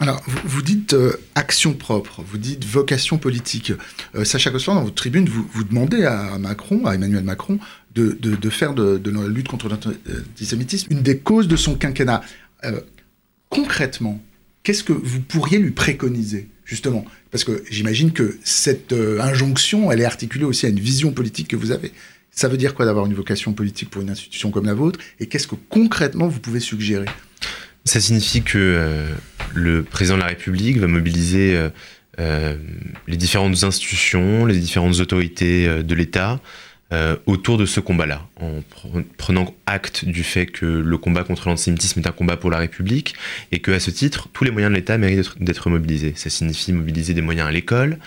Alors, 0.00 0.20
vous, 0.26 0.62
dites 0.62 0.92
euh, 0.94 1.12
action 1.36 1.72
propre, 1.72 2.22
vous 2.26 2.38
dites 2.38 2.64
vocation 2.64 3.16
politique. 3.16 3.72
Euh, 4.16 4.24
Sacha 4.24 4.50
Gosselin, 4.50 4.74
dans 4.74 4.82
votre 4.82 4.96
tribune, 4.96 5.28
vous, 5.28 5.48
vous 5.52 5.62
demandez 5.62 6.04
à 6.04 6.36
Macron, 6.38 6.84
à 6.86 6.94
Emmanuel 6.94 7.22
Macron, 7.22 7.58
de, 7.94 8.18
de, 8.20 8.50
faire 8.50 8.74
de, 8.74 8.98
de, 8.98 9.10
la 9.10 9.28
lutte 9.28 9.46
contre 9.46 9.68
l'antisémitisme 9.68 10.88
une 10.90 11.02
des 11.02 11.18
causes 11.18 11.46
de 11.46 11.54
son 11.54 11.76
quinquennat. 11.76 12.22
concrètement, 13.50 14.20
qu'est-ce 14.64 14.82
que 14.82 14.92
vous 14.92 15.20
pourriez 15.20 15.58
lui 15.58 15.70
préconiser, 15.70 16.48
justement? 16.64 17.04
Parce 17.30 17.44
que 17.44 17.62
j'imagine 17.70 18.10
que 18.10 18.36
cette 18.42 18.92
injonction, 18.92 19.92
elle 19.92 20.00
est 20.00 20.04
articulée 20.04 20.44
aussi 20.44 20.66
à 20.66 20.70
une 20.70 20.80
vision 20.80 21.12
politique 21.12 21.46
que 21.46 21.56
vous 21.56 21.70
avez. 21.70 21.92
Ça 22.34 22.48
veut 22.48 22.56
dire 22.56 22.74
quoi 22.74 22.84
d'avoir 22.84 23.06
une 23.06 23.14
vocation 23.14 23.52
politique 23.52 23.90
pour 23.90 24.02
une 24.02 24.10
institution 24.10 24.50
comme 24.50 24.66
la 24.66 24.74
vôtre 24.74 24.98
Et 25.20 25.26
qu'est-ce 25.26 25.46
que 25.46 25.54
concrètement 25.68 26.26
vous 26.26 26.40
pouvez 26.40 26.60
suggérer? 26.60 27.06
Ça 27.84 28.00
signifie 28.00 28.42
que 28.42 28.58
euh, 28.58 29.14
le 29.54 29.84
président 29.84 30.16
de 30.16 30.22
la 30.22 30.28
République 30.28 30.78
va 30.78 30.88
mobiliser 30.88 31.54
euh, 31.54 31.68
euh, 32.18 32.56
les 33.06 33.16
différentes 33.16 33.62
institutions, 33.62 34.46
les 34.46 34.58
différentes 34.58 34.98
autorités 35.00 35.82
de 35.82 35.94
l'État 35.94 36.40
autour 37.26 37.58
de 37.58 37.66
ce 37.66 37.80
combat-là, 37.80 38.24
en 38.40 38.62
prenant 39.16 39.52
acte 39.66 40.04
du 40.04 40.22
fait 40.22 40.46
que 40.46 40.64
le 40.64 40.96
combat 40.96 41.24
contre 41.24 41.48
l'antisémitisme 41.48 41.98
est 41.98 42.06
un 42.06 42.12
combat 42.12 42.36
pour 42.36 42.50
la 42.50 42.58
République 42.58 43.16
et 43.50 43.58
que, 43.58 43.72
à 43.72 43.80
ce 43.80 43.90
titre, 43.90 44.28
tous 44.32 44.44
les 44.44 44.52
moyens 44.52 44.70
de 44.70 44.76
l'État 44.76 44.96
méritent 44.96 45.42
d'être 45.42 45.70
mobilisés. 45.70 46.12
Ça 46.14 46.30
signifie 46.30 46.72
mobiliser 46.72 47.12
des 47.12 47.20
moyens 47.20 47.48
à 47.48 47.50
l'école, 47.50 47.98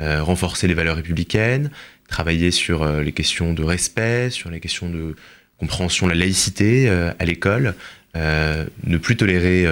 renforcer 0.00 0.66
les 0.66 0.74
valeurs 0.74 0.96
républicaines, 0.96 1.70
travailler 2.10 2.50
sur 2.50 2.82
euh, 2.82 3.02
les 3.02 3.12
questions 3.12 3.54
de 3.54 3.62
respect, 3.62 4.28
sur 4.28 4.50
les 4.50 4.60
questions 4.60 4.90
de 4.90 5.14
compréhension 5.58 6.06
de 6.06 6.12
la 6.12 6.18
laïcité 6.18 6.88
euh, 6.88 7.12
à 7.18 7.24
l'école, 7.24 7.74
euh, 8.16 8.66
ne 8.84 8.98
plus 8.98 9.16
tolérer 9.16 9.66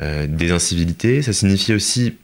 des 0.00 0.50
incivilités. 0.50 1.22
Ça 1.22 1.32
signifie 1.32 1.72
aussi 1.72 2.16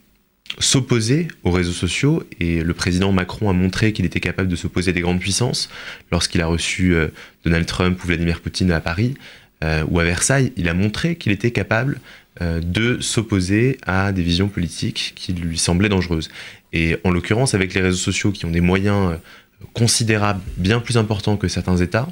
s'opposer 0.58 1.28
aux 1.42 1.50
réseaux 1.50 1.72
sociaux 1.72 2.22
et 2.38 2.62
le 2.62 2.74
président 2.74 3.12
Macron 3.12 3.48
a 3.48 3.54
montré 3.54 3.94
qu'il 3.94 4.04
était 4.04 4.20
capable 4.20 4.50
de 4.50 4.56
s'opposer 4.56 4.90
à 4.90 4.92
des 4.92 5.00
grandes 5.00 5.20
puissances 5.20 5.70
lorsqu'il 6.10 6.42
a 6.42 6.46
reçu 6.46 6.94
Donald 7.44 7.64
Trump 7.64 7.98
ou 8.04 8.06
Vladimir 8.06 8.42
Poutine 8.42 8.72
à 8.72 8.80
Paris 8.80 9.14
ou 9.88 10.00
à 10.00 10.04
Versailles. 10.04 10.52
Il 10.58 10.68
a 10.68 10.74
montré 10.74 11.16
qu'il 11.16 11.32
était 11.32 11.50
capable 11.50 11.98
de 12.40 12.98
s'opposer 13.00 13.78
à 13.86 14.10
des 14.12 14.22
visions 14.22 14.48
politiques 14.48 15.12
qui 15.14 15.32
lui 15.32 15.58
semblaient 15.58 15.90
dangereuses. 15.90 16.30
Et 16.72 16.96
en 17.04 17.10
l'occurrence, 17.10 17.54
avec 17.54 17.74
les 17.74 17.82
réseaux 17.82 17.98
sociaux 17.98 18.32
qui 18.32 18.46
ont 18.46 18.50
des 18.50 18.62
moyens 18.62 19.18
considérable, 19.74 20.40
bien 20.56 20.80
plus 20.80 20.96
important 20.96 21.36
que 21.36 21.48
certains 21.48 21.76
États, 21.76 22.08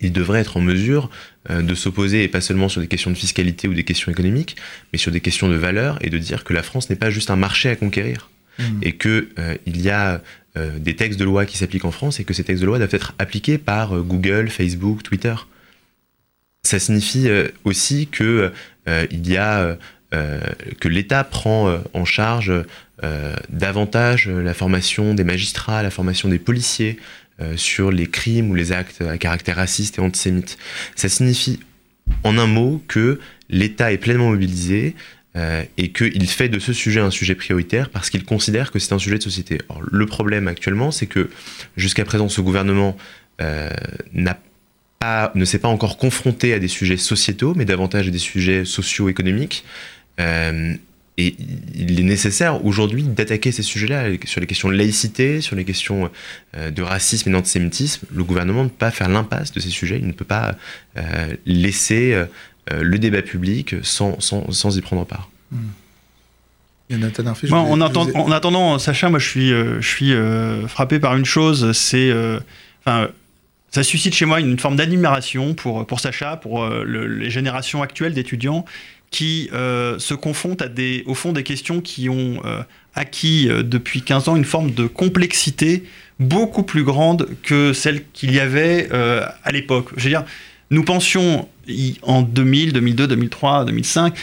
ils 0.00 0.12
devraient 0.12 0.40
être 0.40 0.56
en 0.56 0.60
mesure 0.60 1.10
euh, 1.50 1.62
de 1.62 1.74
s'opposer, 1.74 2.22
et 2.22 2.28
pas 2.28 2.40
seulement 2.40 2.68
sur 2.68 2.80
des 2.80 2.86
questions 2.86 3.10
de 3.10 3.16
fiscalité 3.16 3.68
ou 3.68 3.74
des 3.74 3.84
questions 3.84 4.12
économiques, 4.12 4.56
mais 4.92 4.98
sur 4.98 5.10
des 5.10 5.20
questions 5.20 5.48
de 5.48 5.56
valeur, 5.56 5.98
et 6.02 6.10
de 6.10 6.18
dire 6.18 6.44
que 6.44 6.52
la 6.52 6.62
France 6.62 6.90
n'est 6.90 6.96
pas 6.96 7.10
juste 7.10 7.30
un 7.30 7.36
marché 7.36 7.68
à 7.68 7.76
conquérir, 7.76 8.30
mmh. 8.58 8.62
et 8.82 8.96
qu'il 8.96 9.28
euh, 9.38 9.56
il 9.66 9.80
y 9.80 9.90
a 9.90 10.22
euh, 10.56 10.78
des 10.78 10.96
textes 10.96 11.18
de 11.18 11.24
loi 11.24 11.46
qui 11.46 11.56
s'appliquent 11.56 11.84
en 11.84 11.90
France, 11.90 12.20
et 12.20 12.24
que 12.24 12.34
ces 12.34 12.44
textes 12.44 12.60
de 12.60 12.66
loi 12.66 12.78
doivent 12.78 12.94
être 12.94 13.14
appliqués 13.18 13.58
par 13.58 14.00
Google, 14.02 14.48
Facebook, 14.48 15.02
Twitter. 15.02 15.34
ça 16.62 16.78
signifie 16.78 17.28
aussi 17.64 18.06
que 18.06 18.52
il 19.10 19.28
y 19.28 19.36
a 19.36 19.76
que 20.10 20.88
l'État 20.88 21.24
prend 21.24 21.80
en 21.92 22.04
charge 22.04 22.52
davantage 23.50 24.28
la 24.28 24.54
formation 24.54 25.14
des 25.14 25.24
magistrats, 25.24 25.82
la 25.82 25.90
formation 25.90 26.28
des 26.28 26.38
policiers 26.38 26.98
sur 27.56 27.90
les 27.90 28.06
crimes 28.06 28.50
ou 28.50 28.54
les 28.54 28.72
actes 28.72 29.02
à 29.02 29.18
caractère 29.18 29.56
raciste 29.56 29.98
et 29.98 30.00
antisémite. 30.00 30.58
Ça 30.96 31.08
signifie 31.08 31.60
en 32.24 32.38
un 32.38 32.46
mot 32.46 32.82
que 32.88 33.20
l'État 33.50 33.92
est 33.92 33.98
pleinement 33.98 34.30
mobilisé, 34.30 34.94
euh, 35.38 35.62
et 35.76 35.92
qu'il 35.92 36.26
fait 36.26 36.48
de 36.48 36.58
ce 36.58 36.72
sujet 36.72 37.00
un 37.00 37.10
sujet 37.10 37.34
prioritaire 37.34 37.90
parce 37.90 38.10
qu'il 38.10 38.24
considère 38.24 38.72
que 38.72 38.78
c'est 38.78 38.92
un 38.94 38.98
sujet 38.98 39.18
de 39.18 39.22
société. 39.22 39.58
le 39.90 40.06
problème 40.06 40.48
actuellement, 40.48 40.90
c'est 40.90 41.06
que 41.06 41.30
jusqu'à 41.76 42.04
présent, 42.04 42.28
ce 42.28 42.40
gouvernement 42.40 42.96
euh, 43.40 43.70
ne 45.02 45.44
s'est 45.44 45.58
pas 45.58 45.68
encore 45.68 45.96
confronté 45.96 46.52
à 46.52 46.58
des 46.58 46.68
sujets 46.68 46.96
sociétaux, 46.96 47.54
mais 47.54 47.64
davantage 47.64 48.08
à 48.08 48.10
des 48.10 48.18
sujets 48.18 48.64
socio-économiques. 48.64 49.64
Euh, 50.20 50.74
et 51.20 51.34
il 51.74 51.98
est 51.98 52.04
nécessaire 52.04 52.64
aujourd'hui 52.64 53.02
d'attaquer 53.02 53.50
ces 53.50 53.62
sujets-là, 53.62 54.04
sur 54.24 54.40
les 54.40 54.46
questions 54.46 54.68
de 54.68 54.74
laïcité, 54.74 55.40
sur 55.40 55.56
les 55.56 55.64
questions 55.64 56.10
de 56.54 56.82
racisme 56.82 57.28
et 57.28 57.32
d'antisémitisme. 57.32 58.06
Le 58.14 58.22
gouvernement 58.22 58.62
ne 58.62 58.68
peut 58.68 58.76
pas 58.78 58.92
faire 58.92 59.08
l'impasse 59.08 59.50
de 59.50 59.58
ces 59.58 59.70
sujets, 59.70 59.98
il 59.98 60.06
ne 60.06 60.12
peut 60.12 60.24
pas 60.24 60.54
laisser 61.44 62.24
euh, 62.72 62.82
le 62.82 62.98
débat 62.98 63.22
public 63.22 63.76
sans, 63.82 64.20
sans, 64.20 64.76
y 64.76 64.80
prendre 64.80 65.04
part. 65.04 65.30
en, 67.52 67.80
attendant, 67.80 68.78
Sacha, 68.78 69.08
moi 69.10 69.18
je 69.18 69.28
suis, 69.28 69.52
euh, 69.52 69.80
je 69.80 69.88
suis 69.88 70.12
euh, 70.12 70.66
frappé 70.66 70.98
par 70.98 71.16
une 71.16 71.24
chose, 71.24 71.72
c'est, 71.72 72.12
enfin, 72.80 73.08
ça 73.70 73.82
suscite 73.82 74.14
chez 74.14 74.24
moi 74.24 74.40
une 74.40 74.58
forme 74.58 74.76
d'admiration 74.76 75.54
pour, 75.54 75.86
pour 75.86 76.00
Sacha, 76.00 76.36
pour 76.36 76.66
les 76.68 77.30
générations 77.30 77.82
actuelles 77.82 78.14
d'étudiants 78.14 78.64
qui 79.10 79.50
se 79.52 80.14
confrontent 80.14 80.62
à 80.62 80.68
des, 80.68 81.02
au 81.06 81.14
fond 81.14 81.32
des 81.32 81.42
questions 81.42 81.80
qui 81.80 82.08
ont 82.08 82.42
acquis 82.94 83.48
depuis 83.48 84.02
15 84.02 84.28
ans 84.28 84.36
une 84.36 84.44
forme 84.44 84.72
de 84.72 84.86
complexité 84.86 85.84
beaucoup 86.18 86.62
plus 86.62 86.82
grande 86.82 87.28
que 87.42 87.72
celle 87.74 88.04
qu'il 88.12 88.32
y 88.32 88.40
avait 88.40 88.88
à 88.90 89.52
l'époque. 89.52 89.90
Je 89.96 90.04
veux 90.04 90.10
dire, 90.10 90.24
nous 90.70 90.82
pensions 90.82 91.46
en 92.02 92.22
2000, 92.22 92.72
2002, 92.72 93.06
2003, 93.06 93.64
2005, 93.66 94.14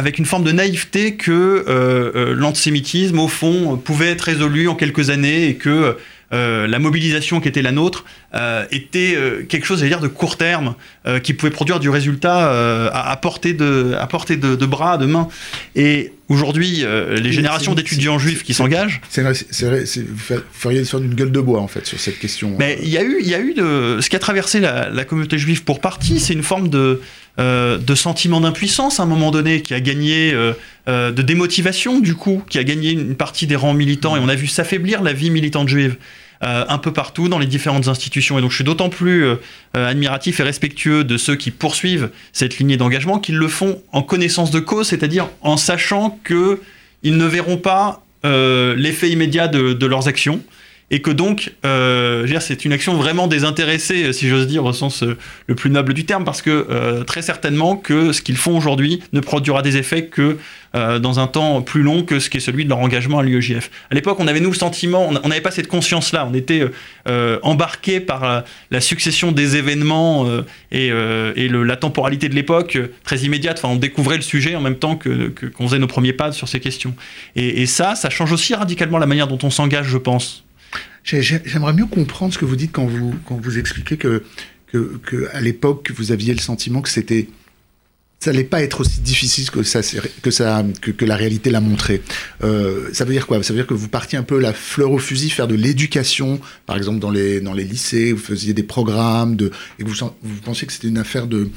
avec 0.00 0.18
une 0.18 0.24
forme 0.24 0.44
de 0.44 0.52
naïveté 0.52 1.16
que 1.16 1.30
euh, 1.30 1.64
euh, 1.68 2.34
l'antisémitisme, 2.34 3.18
au 3.18 3.28
fond, 3.28 3.76
pouvait 3.76 4.08
être 4.08 4.22
résolu 4.22 4.66
en 4.66 4.74
quelques 4.74 5.10
années 5.10 5.48
et 5.48 5.56
que 5.56 5.98
euh, 6.32 6.66
la 6.66 6.78
mobilisation 6.78 7.40
qui 7.40 7.48
était 7.48 7.62
la 7.62 7.72
nôtre 7.72 8.04
était 8.70 9.16
quelque 9.48 9.66
chose, 9.66 9.82
à 9.82 9.86
dire, 9.86 10.00
de 10.00 10.06
court 10.06 10.36
terme, 10.36 10.74
qui 11.24 11.34
pouvait 11.34 11.50
produire 11.50 11.80
du 11.80 11.90
résultat 11.90 12.90
à, 12.92 13.16
portée, 13.16 13.54
de, 13.54 13.94
à 13.98 14.06
portée 14.06 14.36
de, 14.36 14.54
de, 14.54 14.66
bras, 14.66 14.98
de 14.98 15.06
main. 15.06 15.26
Et 15.74 16.12
aujourd'hui, 16.28 16.84
les 17.10 17.32
générations 17.32 17.74
d'étudiants 17.74 18.20
juifs 18.20 18.44
qui 18.44 18.54
s'engagent. 18.54 19.00
C'est 19.08 19.22
vrai, 19.22 19.32
vous 19.32 20.36
feriez 20.52 20.78
une 20.78 20.84
sorte 20.84 21.02
d'une 21.02 21.14
gueule 21.14 21.32
de 21.32 21.40
bois, 21.40 21.60
en 21.60 21.66
fait, 21.66 21.86
sur 21.86 21.98
cette 21.98 22.20
question. 22.20 22.54
Mais 22.56 22.78
il 22.82 22.88
y 22.88 22.98
a 22.98 23.02
eu, 23.02 23.16
il 23.20 23.28
y 23.28 23.34
a 23.34 23.40
eu 23.40 23.52
de, 23.52 23.98
ce 24.00 24.08
qui 24.08 24.14
a 24.14 24.20
traversé 24.20 24.60
la, 24.60 24.90
la 24.90 25.04
communauté 25.04 25.36
juive 25.36 25.64
pour 25.64 25.80
partie, 25.80 26.20
c'est 26.20 26.34
une 26.34 26.44
forme 26.44 26.68
de 26.68 27.00
euh, 27.40 27.78
de 27.78 27.94
sentiment 27.94 28.40
d'impuissance 28.40 29.00
à 29.00 29.04
un 29.04 29.06
moment 29.06 29.30
donné, 29.30 29.62
qui 29.62 29.72
a 29.72 29.80
gagné 29.80 30.32
euh, 30.34 30.52
euh, 30.88 31.10
de 31.10 31.22
démotivation 31.22 32.00
du 32.00 32.14
coup, 32.14 32.42
qui 32.50 32.58
a 32.58 32.64
gagné 32.64 32.90
une 32.90 33.14
partie 33.14 33.46
des 33.46 33.56
rangs 33.56 33.72
militants, 33.72 34.14
et 34.16 34.18
on 34.18 34.28
a 34.28 34.34
vu 34.34 34.46
s'affaiblir 34.46 35.00
la 35.02 35.14
vie 35.14 35.30
militante 35.30 35.68
juive. 35.68 35.96
Un 36.42 36.78
peu 36.78 36.92
partout 36.92 37.28
dans 37.28 37.38
les 37.38 37.46
différentes 37.46 37.88
institutions. 37.88 38.38
Et 38.38 38.40
donc 38.40 38.50
je 38.50 38.56
suis 38.56 38.64
d'autant 38.64 38.88
plus 38.88 39.26
admiratif 39.74 40.40
et 40.40 40.42
respectueux 40.42 41.04
de 41.04 41.16
ceux 41.16 41.36
qui 41.36 41.50
poursuivent 41.50 42.10
cette 42.32 42.58
lignée 42.58 42.76
d'engagement 42.76 43.18
qu'ils 43.18 43.36
le 43.36 43.48
font 43.48 43.82
en 43.92 44.02
connaissance 44.02 44.50
de 44.50 44.60
cause, 44.60 44.88
c'est-à-dire 44.88 45.28
en 45.42 45.56
sachant 45.56 46.18
qu'ils 46.26 47.16
ne 47.16 47.26
verront 47.26 47.58
pas 47.58 48.02
l'effet 48.24 49.10
immédiat 49.10 49.48
de, 49.48 49.86
leurs 49.86 50.08
actions 50.08 50.40
et 50.90 51.00
que 51.02 51.10
donc, 51.10 51.52
euh, 51.64 52.26
c'est 52.40 52.64
une 52.64 52.72
action 52.72 52.94
vraiment 52.94 53.26
désintéressée, 53.26 54.12
si 54.12 54.28
j'ose 54.28 54.46
dire, 54.46 54.64
au 54.64 54.72
sens 54.72 55.02
euh, 55.02 55.16
le 55.46 55.54
plus 55.54 55.70
noble 55.70 55.94
du 55.94 56.04
terme, 56.04 56.24
parce 56.24 56.42
que 56.42 56.66
euh, 56.70 57.04
très 57.04 57.22
certainement 57.22 57.76
que 57.76 58.12
ce 58.12 58.22
qu'ils 58.22 58.36
font 58.36 58.56
aujourd'hui 58.56 59.02
ne 59.12 59.20
produira 59.20 59.62
des 59.62 59.76
effets 59.76 60.06
que 60.06 60.38
euh, 60.76 61.00
dans 61.00 61.18
un 61.18 61.26
temps 61.26 61.62
plus 61.62 61.82
long 61.82 62.04
que 62.04 62.20
ce 62.20 62.30
qui 62.30 62.36
est 62.36 62.40
celui 62.40 62.62
de 62.62 62.68
leur 62.68 62.78
engagement 62.78 63.18
à 63.18 63.24
l'UEJF. 63.24 63.72
À 63.90 63.94
l'époque, 63.96 64.18
on 64.20 64.28
avait 64.28 64.38
nous 64.38 64.50
le 64.50 64.56
sentiment, 64.56 65.08
on 65.08 65.28
n'avait 65.28 65.40
pas 65.40 65.50
cette 65.50 65.66
conscience-là, 65.66 66.28
on 66.30 66.34
était 66.34 66.64
euh, 67.08 67.40
embarqué 67.42 67.98
par 67.98 68.44
la, 68.70 68.80
succession 68.80 69.32
des 69.32 69.56
événements 69.56 70.28
euh, 70.28 71.32
et, 71.34 71.48
la 71.48 71.76
temporalité 71.76 72.28
de 72.28 72.36
l'époque 72.36 72.78
très 73.02 73.18
immédiate. 73.18 73.58
Enfin, 73.58 73.74
on 73.74 73.78
découvrait 73.78 74.14
le 74.14 74.22
sujet 74.22 74.54
en 74.54 74.60
même 74.60 74.76
temps 74.76 74.94
que 74.94 75.32
qu'on 75.56 75.66
faisait 75.66 75.80
nos 75.80 75.88
premiers 75.88 76.12
pas 76.12 76.30
sur 76.30 76.46
ces 76.46 76.60
questions. 76.60 76.94
Et 77.34 77.66
ça, 77.66 77.96
ça 77.96 78.08
change 78.08 78.30
aussi 78.30 78.54
radicalement 78.54 78.98
la 78.98 79.06
manière 79.06 79.26
dont 79.26 79.38
on 79.42 79.50
s'engage, 79.50 79.86
je 79.86 79.98
pense. 79.98 80.44
J'aimerais 81.04 81.72
mieux 81.72 81.86
comprendre 81.86 82.32
ce 82.32 82.38
que 82.38 82.44
vous 82.44 82.56
dites 82.56 82.72
quand 82.72 82.86
vous, 82.86 83.14
quand 83.26 83.36
vous 83.36 83.58
expliquez 83.58 83.96
que, 83.96 84.22
que, 84.66 84.98
que 85.04 85.28
à 85.32 85.40
l'époque, 85.40 85.90
vous 85.94 86.12
aviez 86.12 86.34
le 86.34 86.40
sentiment 86.40 86.82
que 86.82 86.88
c'était 86.88 87.28
ça 88.22 88.32
n'allait 88.32 88.44
pas 88.44 88.62
être 88.62 88.82
aussi 88.82 89.00
difficile 89.00 89.50
que 89.50 89.62
ça, 89.62 89.80
que, 90.20 90.30
ça, 90.30 90.62
que, 90.82 91.04
la 91.06 91.16
réalité 91.16 91.48
l'a 91.48 91.62
montré. 91.62 92.02
Euh, 92.44 92.90
ça 92.92 93.06
veut 93.06 93.14
dire 93.14 93.26
quoi? 93.26 93.42
Ça 93.42 93.54
veut 93.54 93.58
dire 93.58 93.66
que 93.66 93.72
vous 93.72 93.88
partiez 93.88 94.18
un 94.18 94.22
peu 94.22 94.38
la 94.38 94.52
fleur 94.52 94.92
au 94.92 94.98
fusil, 94.98 95.30
faire 95.30 95.48
de 95.48 95.54
l'éducation, 95.54 96.38
par 96.66 96.76
exemple 96.76 96.98
dans 96.98 97.10
les, 97.10 97.40
dans 97.40 97.54
les 97.54 97.64
lycées, 97.64 98.12
vous 98.12 98.20
faisiez 98.20 98.52
des 98.52 98.62
programmes, 98.62 99.36
de, 99.36 99.50
et 99.78 99.84
vous, 99.84 99.94
vous 100.22 100.40
pensiez 100.44 100.66
que 100.66 100.72
c'était 100.74 100.88
une 100.88 100.98
affaire 100.98 101.28
de, 101.28 101.48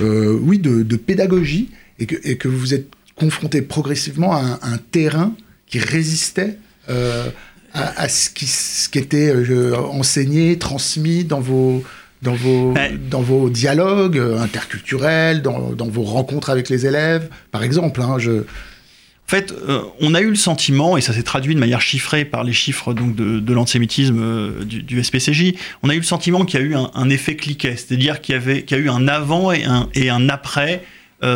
euh, 0.00 0.36
oui, 0.42 0.58
de, 0.58 0.82
de, 0.82 0.96
pédagogie, 0.96 1.70
et 2.00 2.06
que, 2.06 2.16
et 2.24 2.36
que 2.36 2.48
vous 2.48 2.58
vous 2.58 2.74
êtes 2.74 2.88
confronté 3.14 3.62
progressivement 3.62 4.32
à 4.34 4.58
un, 4.62 4.78
terrain 4.78 5.36
qui 5.68 5.78
résistait 5.78 6.58
euh, 6.88 7.30
à, 7.74 8.02
à, 8.02 8.08
ce, 8.08 8.30
qui, 8.30 8.46
ce 8.46 8.88
qui 8.88 8.98
était 8.98 9.30
euh, 9.30 9.76
enseigné, 9.76 10.58
transmis 10.58 11.24
dans 11.24 11.40
vos, 11.40 11.82
dans 12.22 12.34
vos, 12.34 12.74
dans 13.10 13.20
vos 13.20 13.48
dialogues 13.48 14.18
euh, 14.18 14.38
interculturels, 14.38 15.42
dans, 15.42 15.72
dans, 15.72 15.88
vos 15.88 16.02
rencontres 16.02 16.50
avec 16.50 16.68
les 16.68 16.86
élèves, 16.86 17.28
par 17.50 17.62
exemple. 17.62 18.00
Hein, 18.02 18.18
je... 18.18 18.40
En 18.40 19.30
fait, 19.30 19.52
euh, 19.52 19.82
on 20.00 20.14
a 20.14 20.20
eu 20.20 20.30
le 20.30 20.36
sentiment, 20.36 20.96
et 20.96 21.00
ça 21.00 21.12
s'est 21.12 21.22
traduit 21.22 21.54
de 21.54 21.60
manière 21.60 21.82
chiffrée 21.82 22.24
par 22.24 22.44
les 22.44 22.54
chiffres 22.54 22.94
donc, 22.94 23.14
de, 23.14 23.40
de 23.40 23.52
l'antisémitisme 23.52 24.18
euh, 24.18 24.64
du, 24.64 24.82
du, 24.82 25.04
SPCJ, 25.04 25.54
on 25.82 25.90
a 25.90 25.94
eu 25.94 25.98
le 25.98 26.04
sentiment 26.04 26.44
qu'il 26.44 26.60
y 26.60 26.62
a 26.62 26.66
eu 26.66 26.74
un, 26.74 26.90
un 26.94 27.10
effet 27.10 27.36
cliquet, 27.36 27.76
c'est-à-dire 27.76 28.20
qu'il 28.20 28.34
y, 28.34 28.38
avait, 28.38 28.62
qu'il 28.62 28.78
y 28.78 28.80
a 28.80 28.82
eu 28.82 28.88
un 28.88 29.06
avant 29.06 29.52
et 29.52 29.64
un, 29.64 29.88
et 29.94 30.10
un 30.10 30.28
après 30.28 30.82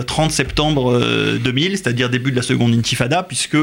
30 0.06 0.30
septembre 0.30 1.00
2000, 1.42 1.72
c'est-à-dire 1.72 2.08
début 2.08 2.30
de 2.30 2.36
la 2.36 2.42
seconde 2.42 2.72
intifada, 2.72 3.24
puisque 3.24 3.56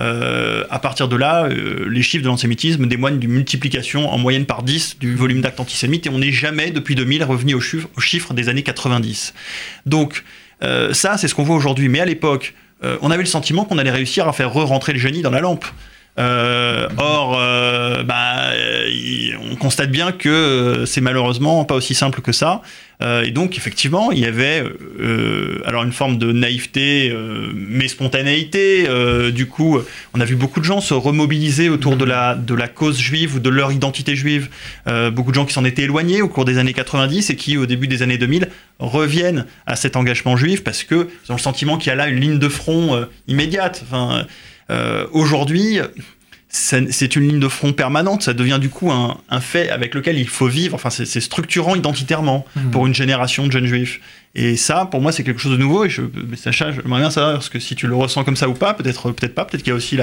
euh, 0.00 0.64
à 0.70 0.78
partir 0.78 1.08
de 1.08 1.16
là, 1.16 1.44
euh, 1.44 1.88
les 1.88 2.02
chiffres 2.02 2.22
de 2.22 2.28
l'antisémitisme 2.28 2.88
témoignent 2.88 3.18
d'une 3.18 3.32
multiplication 3.32 4.08
en 4.10 4.18
moyenne 4.18 4.46
par 4.46 4.62
10 4.62 4.98
du 4.98 5.14
volume 5.14 5.40
d'actes 5.42 5.60
antisémites 5.60 6.06
et 6.06 6.10
on 6.10 6.18
n'est 6.18 6.32
jamais, 6.32 6.70
depuis 6.70 6.94
2000, 6.94 7.24
revenu 7.24 7.54
aux 7.54 7.60
chiffres, 7.60 8.34
des 8.34 8.48
années 8.48 8.62
90. 8.62 9.34
Donc, 9.86 10.24
euh, 10.62 10.94
ça, 10.94 11.18
c'est 11.18 11.28
ce 11.28 11.34
qu'on 11.34 11.42
voit 11.42 11.56
aujourd'hui. 11.56 11.88
Mais 11.88 12.00
à 12.00 12.04
l'époque, 12.04 12.54
on 13.00 13.12
avait 13.12 13.22
le 13.22 13.28
sentiment 13.28 13.64
qu'on 13.64 13.78
allait 13.78 13.92
réussir 13.92 14.26
à 14.26 14.32
faire 14.32 14.52
re-rentrer 14.52 14.92
le 14.92 14.98
génie 14.98 15.22
dans 15.22 15.30
la 15.30 15.38
lampe. 15.38 15.64
Euh, 16.18 16.88
or, 16.98 17.38
euh, 17.38 18.02
bah, 18.02 18.50
on 19.50 19.56
constate 19.56 19.90
bien 19.90 20.12
que 20.12 20.28
euh, 20.28 20.86
c'est 20.86 21.00
malheureusement 21.00 21.64
pas 21.64 21.74
aussi 21.74 21.94
simple 21.94 22.20
que 22.20 22.32
ça. 22.32 22.62
et 23.24 23.32
donc, 23.32 23.56
effectivement, 23.56 24.12
il 24.12 24.20
y 24.20 24.26
avait 24.26 24.62
alors 25.64 25.82
une 25.82 25.92
forme 25.92 26.18
de 26.18 26.30
naïveté, 26.30 27.12
mais 27.52 27.88
spontanéité. 27.88 28.86
du 29.32 29.46
coup, 29.46 29.80
on 30.14 30.20
a 30.20 30.24
vu 30.24 30.36
beaucoup 30.36 30.60
de 30.60 30.64
gens 30.64 30.80
se 30.80 30.94
remobiliser 30.94 31.68
autour 31.68 31.96
de 31.96 32.04
la, 32.04 32.68
cause 32.68 33.00
juive 33.00 33.34
ou 33.34 33.40
de 33.40 33.50
leur 33.50 33.72
identité 33.72 34.14
juive. 34.14 34.50
beaucoup 35.12 35.32
de 35.32 35.34
gens 35.34 35.46
qui 35.46 35.52
s'en 35.52 35.64
étaient 35.64 35.82
éloignés 35.82 36.22
au 36.22 36.28
cours 36.28 36.44
des 36.44 36.58
années 36.58 36.74
90 36.74 37.30
et 37.30 37.34
qui, 37.34 37.56
au 37.56 37.66
début 37.66 37.88
des 37.88 38.02
années 38.02 38.18
2000, 38.18 38.48
reviennent 38.78 39.46
à 39.66 39.74
cet 39.74 39.96
engagement 39.96 40.36
juif 40.36 40.62
parce 40.62 40.84
que 40.84 41.08
ont 41.28 41.34
le 41.34 41.38
sentiment 41.38 41.78
qu'il 41.78 41.90
y 41.90 41.92
a 41.92 41.96
là 41.96 42.06
une 42.06 42.20
ligne 42.20 42.38
de 42.38 42.48
front 42.48 43.04
immédiate. 43.26 43.84
Euh, 44.72 45.06
aujourd'hui, 45.12 45.78
c'est 46.48 47.16
une 47.16 47.28
ligne 47.28 47.40
de 47.40 47.48
front 47.48 47.72
permanente, 47.72 48.22
ça 48.22 48.34
devient 48.34 48.58
du 48.60 48.68
coup 48.68 48.90
un, 48.90 49.40
fait 49.40 49.70
avec 49.70 49.94
lequel 49.94 50.18
il 50.18 50.28
faut 50.28 50.48
vivre, 50.48 50.74
enfin 50.74 50.90
c'est 50.90 51.20
structurant 51.20 51.74
identitairement 51.74 52.44
mmh. 52.54 52.70
pour 52.70 52.86
une 52.86 52.94
génération 52.94 53.46
de 53.46 53.52
jeunes 53.52 53.66
juifs. 53.66 54.00
Et 54.34 54.56
ça, 54.56 54.86
pour 54.90 55.00
moi, 55.00 55.12
c'est 55.12 55.24
quelque 55.24 55.40
chose 55.40 55.52
de 55.52 55.56
nouveau, 55.58 55.84
et 55.84 55.90
je, 55.90 56.02
Sacha, 56.36 56.72
j'aimerais 56.72 57.00
bien 57.00 57.10
savoir 57.10 57.34
parce 57.34 57.48
que 57.48 57.58
si 57.58 57.74
tu 57.74 57.86
le 57.86 57.94
ressens 57.94 58.24
comme 58.24 58.36
ça 58.36 58.48
ou 58.48 58.54
pas, 58.54 58.74
peut-être 58.74 59.12
peut-être 59.12 59.34
pas, 59.34 59.44
peut-être 59.46 59.62
qu'il 59.62 59.72
y 59.72 59.74
a 59.74 59.76
aussi 59.76 59.98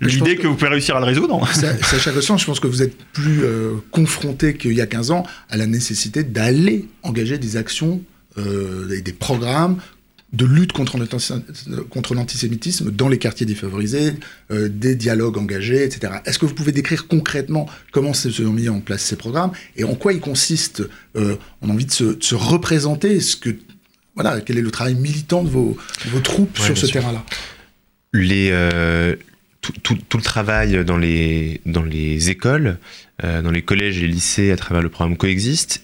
l'idée 0.00 0.36
que, 0.36 0.48
vous 0.48 0.54
pouvez 0.54 0.70
réussir 0.70 0.96
à 0.96 1.00
le 1.00 1.06
résoudre. 1.06 1.46
Sacha 1.54 2.12
ressent, 2.12 2.38
je 2.38 2.46
pense 2.46 2.60
que 2.60 2.66
vous 2.66 2.82
êtes 2.82 2.96
plus 3.12 3.42
euh, 3.42 3.76
confronté 3.92 4.56
qu'il 4.56 4.72
y 4.72 4.80
a 4.80 4.86
15 4.86 5.12
ans 5.12 5.24
à 5.48 5.56
la 5.56 5.66
nécessité 5.66 6.24
d'aller 6.24 6.86
engager 7.04 7.38
des 7.38 7.56
actions 7.56 8.00
euh, 8.36 8.90
et 8.90 9.00
des 9.00 9.12
programmes 9.12 9.78
de 10.32 10.44
lutte 10.44 10.72
contre, 10.72 10.98
l'antisémitisme 12.14 12.90
dans 12.90 13.08
les 13.08 13.18
quartiers 13.18 13.46
défavorisés, 13.46 14.12
euh, 14.50 14.68
des 14.68 14.94
dialogues 14.94 15.38
engagés, 15.38 15.84
etc. 15.84 16.14
Est-ce 16.26 16.38
que 16.38 16.44
vous 16.44 16.54
pouvez 16.54 16.72
décrire 16.72 17.06
concrètement 17.06 17.66
comment 17.92 18.12
se 18.12 18.30
sont 18.30 18.52
mis 18.52 18.68
en 18.68 18.80
place 18.80 19.02
ces 19.02 19.16
programmes 19.16 19.52
et 19.76 19.84
en 19.84 19.94
quoi 19.94 20.12
ils 20.12 20.20
consistent 20.20 20.82
euh, 21.16 21.36
On 21.62 21.70
a 21.70 21.72
envie 21.72 21.86
de 21.86 21.92
se, 21.92 22.34
représenter? 22.34 23.20
Ce 23.20 23.36
que, 23.36 23.56
voilà, 24.14 24.40
quel 24.42 24.58
est 24.58 24.62
le 24.62 24.70
travail 24.70 24.96
militant 24.96 25.42
de 25.42 25.48
vos, 25.48 25.76
vos 26.06 26.20
troupes 26.20 26.58
sur 26.58 26.76
ce 26.76 26.86
terrain-là? 26.86 27.24
Les, 28.12 28.50
euh, 28.52 29.16
tout, 29.62 29.96
tout, 30.08 30.18
le 30.18 30.22
travail 30.22 30.84
dans 30.84 30.98
les, 30.98 31.62
dans 31.64 31.82
les 31.82 32.28
écoles, 32.28 32.78
dans 33.22 33.50
les 33.50 33.62
collèges 33.62 33.98
et 33.98 34.02
les 34.02 34.08
lycées 34.08 34.52
à 34.52 34.56
travers 34.56 34.82
le 34.82 34.88
programme 34.88 35.16
Coexiste, 35.16 35.82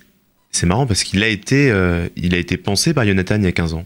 c'est 0.52 0.66
marrant 0.66 0.86
parce 0.86 1.02
qu'il 1.02 1.22
a, 1.22 1.28
été, 1.28 1.74
il 2.16 2.34
a 2.34 2.38
été 2.38 2.56
pensé 2.56 2.94
par 2.94 3.04
Jonathan 3.04 3.36
il 3.36 3.44
y 3.44 3.46
a 3.48 3.52
15 3.52 3.74
ans. 3.74 3.84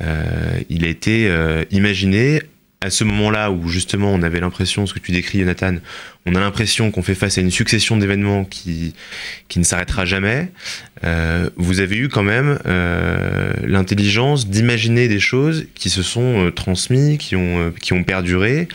Euh, 0.00 0.60
il 0.68 0.84
a 0.84 0.88
été 0.88 1.28
euh, 1.28 1.64
imaginé 1.70 2.42
à 2.82 2.88
ce 2.88 3.04
moment-là 3.04 3.50
où 3.50 3.68
justement 3.68 4.10
on 4.10 4.22
avait 4.22 4.40
l'impression, 4.40 4.86
ce 4.86 4.94
que 4.94 5.00
tu 5.00 5.12
décris 5.12 5.40
Jonathan, 5.40 5.76
on 6.24 6.34
a 6.34 6.40
l'impression 6.40 6.90
qu'on 6.90 7.02
fait 7.02 7.14
face 7.14 7.36
à 7.36 7.42
une 7.42 7.50
succession 7.50 7.98
d'événements 7.98 8.44
qui, 8.44 8.94
qui 9.48 9.58
ne 9.58 9.64
s'arrêtera 9.64 10.06
jamais, 10.06 10.50
euh, 11.04 11.50
vous 11.56 11.80
avez 11.80 11.96
eu 11.96 12.08
quand 12.08 12.22
même 12.22 12.58
euh, 12.64 13.52
l'intelligence 13.64 14.48
d'imaginer 14.48 15.08
des 15.08 15.20
choses 15.20 15.66
qui 15.74 15.90
se 15.90 16.02
sont 16.02 16.46
euh, 16.46 16.50
transmises, 16.50 17.18
qui 17.18 17.36
ont, 17.36 17.72
qui 17.80 17.92
ont 17.92 18.02
perduré, 18.02 18.68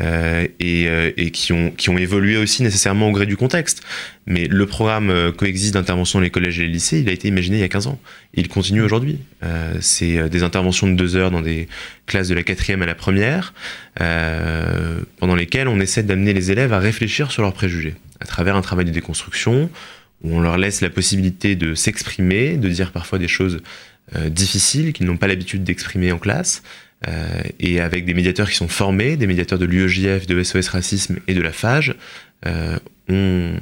euh, 0.00 0.46
et, 0.60 0.88
euh, 0.88 1.10
et, 1.16 1.30
qui, 1.30 1.52
ont, 1.52 1.70
qui 1.70 1.90
ont 1.90 1.98
évolué 1.98 2.36
aussi 2.36 2.62
nécessairement 2.62 3.08
au 3.08 3.12
gré 3.12 3.26
du 3.26 3.36
contexte. 3.36 3.82
Mais 4.26 4.46
le 4.46 4.66
programme 4.66 5.10
euh, 5.10 5.32
coexiste 5.32 5.74
d'intervention 5.74 6.20
dans 6.20 6.22
les 6.22 6.30
collèges 6.30 6.60
et 6.60 6.62
les 6.62 6.68
lycées, 6.68 7.00
il 7.00 7.08
a 7.08 7.12
été 7.12 7.26
imaginé 7.28 7.56
il 7.56 7.60
y 7.60 7.64
a 7.64 7.68
15 7.68 7.88
ans. 7.88 7.98
Il 8.34 8.48
continue 8.48 8.82
aujourd'hui. 8.82 9.18
c'est 9.80 10.28
des 10.28 10.42
interventions 10.42 10.86
de 10.86 10.94
deux 10.94 11.16
heures 11.16 11.30
dans 11.30 11.40
des 11.40 11.68
classes 12.06 12.28
de 12.28 12.34
la 12.34 12.42
quatrième 12.42 12.82
à 12.82 12.86
la 12.86 12.94
première, 12.94 13.54
pendant 13.96 15.34
lesquelles 15.34 15.66
on 15.66 15.80
essaie 15.80 16.02
d'amener 16.02 16.34
les 16.34 16.50
élèves 16.50 16.72
à 16.72 16.78
réfléchir 16.78 17.32
sur 17.32 17.42
leurs 17.42 17.54
préjugés, 17.54 17.94
à 18.20 18.26
travers 18.26 18.54
un 18.54 18.60
travail 18.60 18.84
de 18.84 18.90
déconstruction, 18.90 19.70
où 20.22 20.36
on 20.36 20.40
leur 20.40 20.58
laisse 20.58 20.82
la 20.82 20.90
possibilité 20.90 21.56
de 21.56 21.74
s'exprimer, 21.74 22.58
de 22.58 22.68
dire 22.68 22.92
parfois 22.92 23.18
des 23.18 23.28
choses 23.28 23.60
difficiles 24.26 24.92
qu'ils 24.92 25.06
n'ont 25.06 25.16
pas 25.16 25.26
l'habitude 25.26 25.64
d'exprimer 25.64 26.12
en 26.12 26.18
classe, 26.18 26.62
euh, 27.06 27.42
et 27.60 27.80
avec 27.80 28.04
des 28.04 28.14
médiateurs 28.14 28.48
qui 28.48 28.56
sont 28.56 28.68
formés, 28.68 29.16
des 29.16 29.26
médiateurs 29.26 29.58
de 29.58 29.66
l'UEJF, 29.66 30.26
de 30.26 30.42
SOS 30.42 30.68
Racisme 30.68 31.18
et 31.28 31.34
de 31.34 31.40
la 31.40 31.52
FAGE, 31.52 31.94
euh, 32.46 32.76
on, 33.08 33.52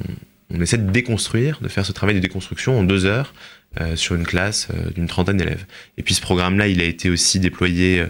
essaie 0.59 0.77
de 0.77 0.89
déconstruire, 0.89 1.59
de 1.61 1.67
faire 1.67 1.85
ce 1.85 1.91
travail 1.91 2.15
de 2.15 2.19
déconstruction 2.19 2.79
en 2.79 2.83
deux 2.83 3.05
heures 3.05 3.33
euh, 3.79 3.95
sur 3.95 4.15
une 4.15 4.23
classe 4.23 4.69
d'une 4.95 5.07
trentaine 5.07 5.37
d'élèves. 5.37 5.65
Et 5.97 6.03
puis 6.03 6.15
ce 6.15 6.21
programme-là, 6.21 6.67
il 6.67 6.81
a 6.81 6.85
été 6.85 7.09
aussi 7.09 7.39
déployé 7.39 8.03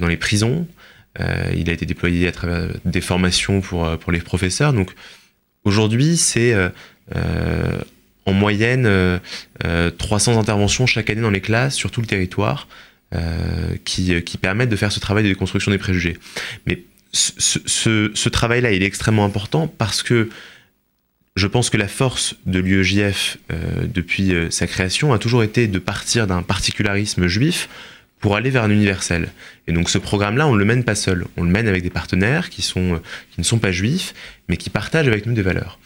dans 0.00 0.08
les 0.08 0.16
prisons, 0.16 0.66
il 1.54 1.70
a 1.70 1.72
été 1.72 1.86
déployé 1.86 2.26
à 2.26 2.32
travers 2.32 2.70
des 2.84 3.00
formations 3.02 3.60
pour, 3.60 3.98
pour 3.98 4.12
les 4.12 4.20
professeurs. 4.20 4.72
Donc 4.72 4.92
aujourd'hui, 5.64 6.16
c'est 6.16 6.54
en 8.24 8.32
moyenne 8.32 9.20
300 9.98 10.38
interventions 10.38 10.86
chaque 10.86 11.10
année 11.10 11.20
dans 11.20 11.30
les 11.30 11.42
classes 11.42 11.74
sur 11.74 11.90
tout 11.90 12.00
le 12.00 12.06
territoire. 12.06 12.66
Euh, 13.14 13.76
qui, 13.84 14.22
qui, 14.22 14.38
permettent 14.38 14.70
de 14.70 14.76
faire 14.76 14.90
ce 14.90 14.98
travail 14.98 15.22
de 15.22 15.28
déconstruction 15.28 15.70
des 15.70 15.78
préjugés. 15.78 16.16
Mais 16.66 16.82
ce, 17.12 18.28
travail-là, 18.28 18.72
il 18.72 18.82
est 18.82 18.86
extrêmement 18.86 19.24
important 19.24 19.68
parce 19.68 20.02
que 20.02 20.30
je 21.36 21.46
pense 21.46 21.70
que 21.70 21.76
la 21.76 21.86
force 21.86 22.34
de 22.46 22.58
l'UEJF 22.58 23.36
euh, 23.52 23.86
depuis 23.86 24.34
euh, 24.34 24.50
sa 24.50 24.66
création 24.66 25.12
a 25.12 25.18
toujours 25.18 25.44
été 25.44 25.68
de 25.68 25.78
partir 25.78 26.26
d'un 26.26 26.42
particularisme 26.42 27.28
juif 27.28 27.68
pour 28.18 28.36
aller 28.36 28.50
vers 28.50 28.64
un 28.64 28.70
universel. 28.70 29.28
Et 29.68 29.72
donc 29.72 29.90
ce 29.90 29.98
programme-là, 29.98 30.48
on 30.48 30.54
ne 30.54 30.58
le 30.58 30.64
mène 30.64 30.82
pas 30.82 30.94
seul. 30.94 31.26
On 31.36 31.44
le 31.44 31.50
mène 31.50 31.68
avec 31.68 31.82
des 31.82 31.90
partenaires 31.90 32.50
qui, 32.50 32.62
qui 32.62 33.38
ne 33.38 33.44
sont 33.44 33.58
pas 33.58 33.70
juifs, 33.70 34.14
mais 34.48 34.56
qui 34.56 34.70
partagent 34.70 35.08
avec 35.08 35.26
nous 35.26 35.34
des 35.34 35.42
valeurs. 35.42 35.78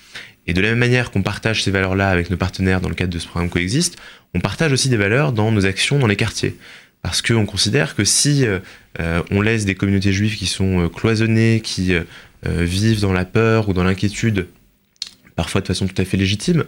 Et 0.47 0.55
de 0.55 0.63
la 0.63 0.69
même 0.71 0.79
manière 0.79 1.11
qu'on 1.11 1.23
partage 1.23 1.63
ces 1.63 1.71
valeurs-là 1.71 2.09
avec 2.09 2.31
nos 2.31 2.39
partenaires 2.39 2.81
dans 2.81 2.89
le 2.89 2.95
cadre 2.95 3.13
de 3.13 3.19
ce 3.19 3.27
programme 3.27 3.51
Coexiste, 3.51 3.99
on 4.35 4.41
partage 4.41 4.73
aussi 4.73 4.89
des 4.89 4.97
valeurs 4.97 5.33
dans 5.33 5.53
nos 5.53 5.67
actions 5.67 5.99
dans 5.99 6.07
les 6.07 6.17
quartiers 6.17 6.57
parce 7.03 7.23
qu'on 7.23 7.47
considère 7.47 7.95
que 7.95 8.05
si 8.05 8.47
euh, 8.47 8.59
euh, 9.01 9.23
on 9.31 9.41
laisse 9.41 9.65
des 9.65 9.75
communautés 9.75 10.13
juives 10.13 10.37
qui 10.37 10.47
sont 10.47 10.85
euh, 10.85 10.89
cloisonnées, 10.89 11.61
qui 11.63 11.93
vivent 12.45 13.01
dans 13.01 13.13
la 13.13 13.25
peur 13.25 13.69
ou 13.69 13.73
dans 13.73 13.83
l'inquiétude, 13.83 14.47
parfois 15.35 15.61
de 15.61 15.67
façon 15.67 15.89
tout 15.89 16.01
à 16.01 16.05
fait 16.05 16.17
légitime, 16.17 16.65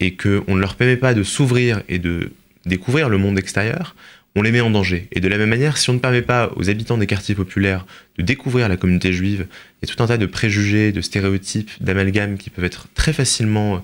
et 0.00 0.16
qu'on 0.16 0.54
ne 0.54 0.60
leur 0.60 0.76
permet 0.76 0.96
pas 0.96 1.12
de 1.12 1.22
s'ouvrir 1.22 1.82
et 1.90 1.98
de 1.98 2.32
découvrir 2.64 3.10
le 3.10 3.18
monde 3.18 3.38
extérieur, 3.38 3.94
on 4.34 4.40
les 4.40 4.50
met 4.50 4.62
en 4.62 4.70
danger. 4.70 5.06
Et 5.12 5.20
de 5.20 5.28
la 5.28 5.36
même 5.36 5.50
manière, 5.50 5.76
si 5.76 5.90
on 5.90 5.92
ne 5.92 5.98
permet 5.98 6.22
pas 6.22 6.50
aux 6.56 6.70
habitants 6.70 6.96
des 6.96 7.06
quartiers 7.06 7.34
populaires 7.34 7.84
de 8.16 8.22
découvrir 8.22 8.66
la 8.70 8.78
communauté 8.78 9.12
juive, 9.12 9.46
il 9.82 9.88
y 9.88 9.92
a 9.92 9.94
tout 9.94 10.02
un 10.02 10.06
tas 10.06 10.16
de 10.16 10.24
préjugés, 10.24 10.90
de 10.90 11.02
stéréotypes, 11.02 11.70
d'amalgames 11.82 12.38
qui 12.38 12.48
peuvent 12.48 12.64
être 12.64 12.88
très 12.94 13.12
facilement 13.12 13.82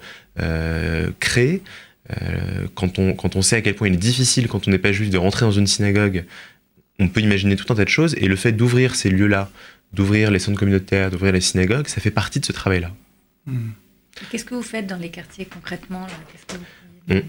créés. 1.20 1.61
Euh, 2.11 2.67
quand, 2.75 2.99
on, 2.99 3.14
quand 3.14 3.37
on 3.37 3.43
sait 3.43 3.57
à 3.57 3.61
quel 3.62 3.75
point 3.75 3.88
il 3.88 3.95
est 3.95 3.99
difficile, 3.99 4.49
quand 4.49 4.69
on 4.69 4.71
n'est 4.71 4.79
pas 4.79 4.93
juif, 4.93 5.11
de 5.11 5.19
rentrer 5.19 5.47
dans 5.47 5.53
une 5.53 5.67
synagogue, 5.67 6.25
on 6.99 7.09
peut 7.09 7.21
imaginer 7.21 7.57
tout 7.57 7.73
un 7.73 7.77
tas 7.77 7.85
de 7.85 7.90
choses. 7.90 8.14
Et 8.19 8.29
le 8.29 8.37
fait 8.37 8.53
d'ouvrir 8.53 8.95
ces 8.95 9.11
lieux-là, 9.11 9.51
d'ouvrir 9.93 10.31
les 10.31 10.38
centres 10.38 10.59
communautaires, 10.59 11.11
d'ouvrir 11.11 11.33
les 11.33 11.40
synagogues, 11.40 11.88
ça 11.88 12.01
fait 12.01 12.11
partie 12.11 12.40
de 12.40 12.47
ce 12.47 12.53
travail-là. 12.53 12.93
Hmm. 13.47 13.71
Qu'est-ce 14.31 14.45
que 14.45 14.55
vous 14.55 14.62
faites 14.62 14.87
dans 14.87 14.97
les 14.97 15.11
quartiers 15.11 15.47
concrètement 15.47 16.07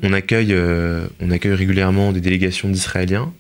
on, 0.04 0.14
accueille, 0.14 0.54
euh, 0.54 1.08
on 1.20 1.32
accueille 1.32 1.54
régulièrement 1.54 2.14
des 2.14 2.22
délégations 2.22 2.70
d'Israéliens 2.70 3.34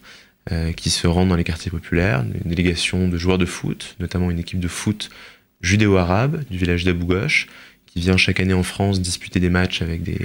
euh, 0.51 0.73
qui 0.73 0.89
se 0.89 1.07
rendent 1.07 1.29
dans 1.29 1.35
les 1.35 1.45
quartiers 1.45 1.71
populaires, 1.71 2.23
des 2.23 2.49
délégations 2.49 3.07
de 3.07 3.17
joueurs 3.17 3.37
de 3.37 3.45
foot, 3.45 3.95
notamment 3.99 4.29
une 4.31 4.39
équipe 4.39 4.59
de 4.59 4.67
foot 4.67 5.09
judéo-arabe 5.61 6.43
du 6.49 6.57
village 6.57 6.83
d'Abou 6.83 7.05
Ghosh, 7.05 7.47
qui 7.85 8.01
vient 8.01 8.17
chaque 8.17 8.39
année 8.41 8.53
en 8.53 8.63
France 8.63 8.99
disputer 8.99 9.39
des 9.39 9.49
matchs 9.49 9.81
avec 9.81 10.03
des, 10.03 10.19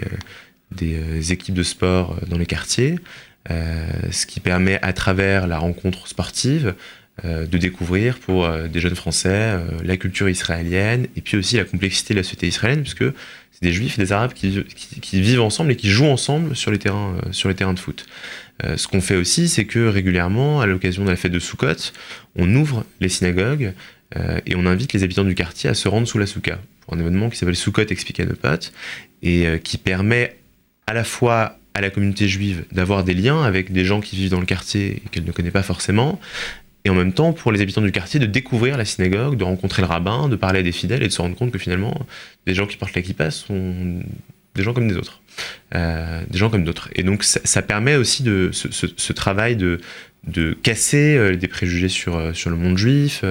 des 0.72 0.96
euh, 0.96 1.32
équipes 1.32 1.54
de 1.54 1.62
sport 1.62 2.12
euh, 2.12 2.26
dans 2.26 2.38
les 2.38 2.46
quartiers, 2.46 2.98
euh, 3.50 3.86
ce 4.10 4.26
qui 4.26 4.40
permet 4.40 4.78
à 4.82 4.92
travers 4.92 5.46
la 5.46 5.58
rencontre 5.58 6.06
sportive 6.06 6.74
de 7.22 7.58
découvrir 7.58 8.18
pour 8.18 8.48
des 8.48 8.80
jeunes 8.80 8.94
Français 8.94 9.54
la 9.84 9.98
culture 9.98 10.30
israélienne 10.30 11.06
et 11.16 11.20
puis 11.20 11.36
aussi 11.36 11.58
la 11.58 11.64
complexité 11.64 12.14
de 12.14 12.20
la 12.20 12.22
société 12.22 12.46
israélienne, 12.46 12.80
puisque 12.80 13.04
c'est 13.04 13.60
des 13.60 13.74
Juifs 13.74 13.98
et 13.98 14.02
des 14.02 14.12
Arabes 14.12 14.32
qui, 14.32 14.64
vivent 15.20 15.42
ensemble 15.42 15.72
et 15.72 15.76
qui 15.76 15.90
jouent 15.90 16.06
ensemble 16.06 16.56
sur 16.56 16.70
les 16.70 16.78
terrains, 16.78 17.16
sur 17.30 17.50
les 17.50 17.54
terrains 17.54 17.74
de 17.74 17.78
foot. 17.78 18.06
ce 18.74 18.88
qu'on 18.88 19.02
fait 19.02 19.16
aussi, 19.16 19.50
c'est 19.50 19.66
que 19.66 19.86
régulièrement, 19.86 20.62
à 20.62 20.66
l'occasion 20.66 21.04
de 21.04 21.10
la 21.10 21.16
fête 21.16 21.32
de 21.32 21.38
Sukkot, 21.38 21.92
on 22.36 22.54
ouvre 22.54 22.86
les 23.02 23.10
synagogues 23.10 23.74
et 24.46 24.56
on 24.56 24.64
invite 24.64 24.94
les 24.94 25.02
habitants 25.02 25.24
du 25.24 25.34
quartier 25.34 25.68
à 25.68 25.74
se 25.74 25.88
rendre 25.88 26.08
sous 26.08 26.16
la 26.16 26.26
souka 26.26 26.58
pour 26.80 26.94
un 26.94 27.00
événement 27.00 27.28
qui 27.28 27.36
s'appelle 27.36 27.56
Sukkot 27.56 27.82
expliqué 27.82 28.22
à 28.22 28.26
nos 28.26 28.36
potes 28.36 28.72
et 29.22 29.60
qui 29.62 29.76
permet 29.76 30.39
à 30.90 30.92
la 30.92 31.04
fois 31.04 31.56
à 31.74 31.80
la 31.80 31.88
communauté 31.88 32.26
juive 32.26 32.64
d'avoir 32.72 33.04
des 33.04 33.14
liens 33.14 33.44
avec 33.44 33.70
des 33.70 33.84
gens 33.84 34.00
qui 34.00 34.16
vivent 34.16 34.30
dans 34.30 34.40
le 34.40 34.46
quartier 34.46 34.96
et 34.96 35.08
qu'elle 35.12 35.22
ne 35.22 35.30
connaît 35.30 35.52
pas 35.52 35.62
forcément, 35.62 36.18
et 36.84 36.90
en 36.90 36.96
même 36.96 37.12
temps 37.12 37.32
pour 37.32 37.52
les 37.52 37.60
habitants 37.60 37.80
du 37.80 37.92
quartier 37.92 38.18
de 38.18 38.26
découvrir 38.26 38.76
la 38.76 38.84
synagogue, 38.84 39.36
de 39.36 39.44
rencontrer 39.44 39.82
le 39.82 39.86
rabbin, 39.86 40.28
de 40.28 40.34
parler 40.34 40.58
à 40.58 40.62
des 40.64 40.72
fidèles 40.72 41.04
et 41.04 41.06
de 41.06 41.12
se 41.12 41.22
rendre 41.22 41.36
compte 41.36 41.52
que 41.52 41.60
finalement 41.60 41.94
des 42.44 42.54
gens 42.54 42.66
qui 42.66 42.76
portent 42.76 42.94
la 42.94 43.02
kippa 43.02 43.30
sont 43.30 44.02
des 44.56 44.64
gens 44.64 44.74
comme 44.74 44.88
des 44.88 44.96
autres, 44.96 45.20
euh, 45.76 46.22
des 46.28 46.38
gens 46.38 46.50
comme 46.50 46.64
d'autres. 46.64 46.88
Et 46.96 47.04
donc 47.04 47.22
ça, 47.22 47.62
permet 47.62 47.94
aussi 47.94 48.24
de 48.24 48.50
ce, 48.52 49.12
travail 49.12 49.54
de, 49.54 49.78
casser 50.64 51.16
euh, 51.16 51.36
des 51.36 51.46
préjugés 51.46 51.86
euh, 52.08 52.32
sur 52.32 52.50
le 52.50 52.56
monde 52.56 52.76
juif, 52.76 53.24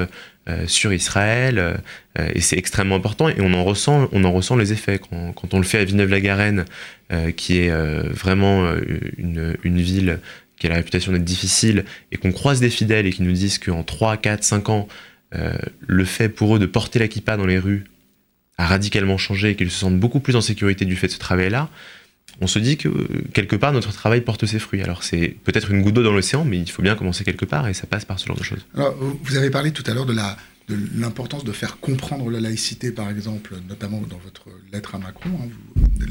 sur 0.68 0.94
Israël, 0.94 1.82
et 2.18 2.42
c'est 2.42 2.58
extrêmement 2.58 2.96
important, 2.96 3.30
et 3.30 3.40
on 3.40 3.54
en 3.54 3.64
ressent, 3.64 4.10
on 4.12 4.24
en 4.24 4.32
ressent 4.32 4.56
les 4.56 4.72
effets. 4.72 5.00
Quand, 5.00 5.54
on 5.54 5.58
le 5.58 5.64
fait 5.64 5.80
à 5.80 5.84
Villeneuve-la-Garenne, 5.84 6.66
qui 7.36 7.60
est 7.60 7.72
vraiment 7.72 8.72
une, 9.18 9.56
une 9.64 9.82
ville 9.82 10.20
qui 10.58 10.68
a 10.68 10.70
la 10.70 10.76
réputation 10.76 11.12
d'être 11.12 11.24
difficile, 11.24 11.86
et 12.12 12.18
qu'on 12.18 12.32
croise 12.32 12.60
des 12.60 12.70
fidèles 12.70 13.06
et 13.06 13.12
qui 13.12 13.24
nous 13.24 13.32
disent 13.32 13.60
qu'en 13.60 13.84
3, 13.84 14.18
4, 14.18 14.44
5 14.44 14.70
ans, 14.70 14.88
le 15.32 16.06
fait 16.06 16.30
pour 16.30 16.56
eux 16.56 16.60
de 16.60 16.66
porter 16.66 17.00
la 17.00 17.08
kippa 17.08 17.38
dans 17.38 17.46
les 17.46 17.60
rues 17.60 17.86
a 18.60 18.66
radicalement 18.66 19.18
changé 19.18 19.52
et 19.52 19.56
qu'ils 19.56 19.72
se 19.72 19.80
sentent 19.80 20.00
beaucoup 20.00 20.20
plus 20.20 20.36
en 20.36 20.42
sécurité 20.42 20.84
du 20.84 20.98
fait 20.98 21.08
de 21.08 21.14
ce 21.14 21.18
travail-là, 21.20 21.70
on 22.41 22.47
se 22.47 22.60
dit 22.60 22.78
que 22.78 22.89
quelque 23.34 23.56
part 23.56 23.73
notre 23.73 23.91
travail 23.91 24.21
porte 24.21 24.45
ses 24.45 24.60
fruits. 24.60 24.82
Alors 24.82 25.04
c'est 25.04 25.36
peut-être 25.43 25.71
une 25.71 25.82
goutte 25.82 25.95
d'eau 25.95 26.04
dans 26.04 26.13
l'océan, 26.13 26.45
mais 26.45 26.58
il 26.58 26.69
faut 26.69 26.82
bien 26.82 26.95
commencer 26.95 27.23
quelque 27.23 27.45
part 27.45 27.67
et 27.67 27.73
ça 27.73 27.88
passe 27.88 28.06
par 28.06 28.19
ce 28.19 28.28
genre 28.28 28.38
de 28.38 28.43
choses. 28.43 28.65
vous 28.73 29.38
avez 29.38 29.49
parlé 29.49 29.71
tout 29.71 29.84
à 29.88 29.93
l'heure 29.93 30.06
de 30.06 30.13
la, 30.13 30.38
de 30.69 30.77
l'importance 30.95 31.43
de 31.43 31.51
faire 31.51 31.79
comprendre 31.79 32.29
la 32.29 32.39
laïcité, 32.39 32.91
par 32.91 33.10
exemple, 33.10 33.55
notamment 33.67 34.01
dans 34.01 34.19
votre 34.19 34.45
lettre 34.71 34.95
à 34.95 34.99
Macron. 34.99 35.29
Hein, 35.41 36.05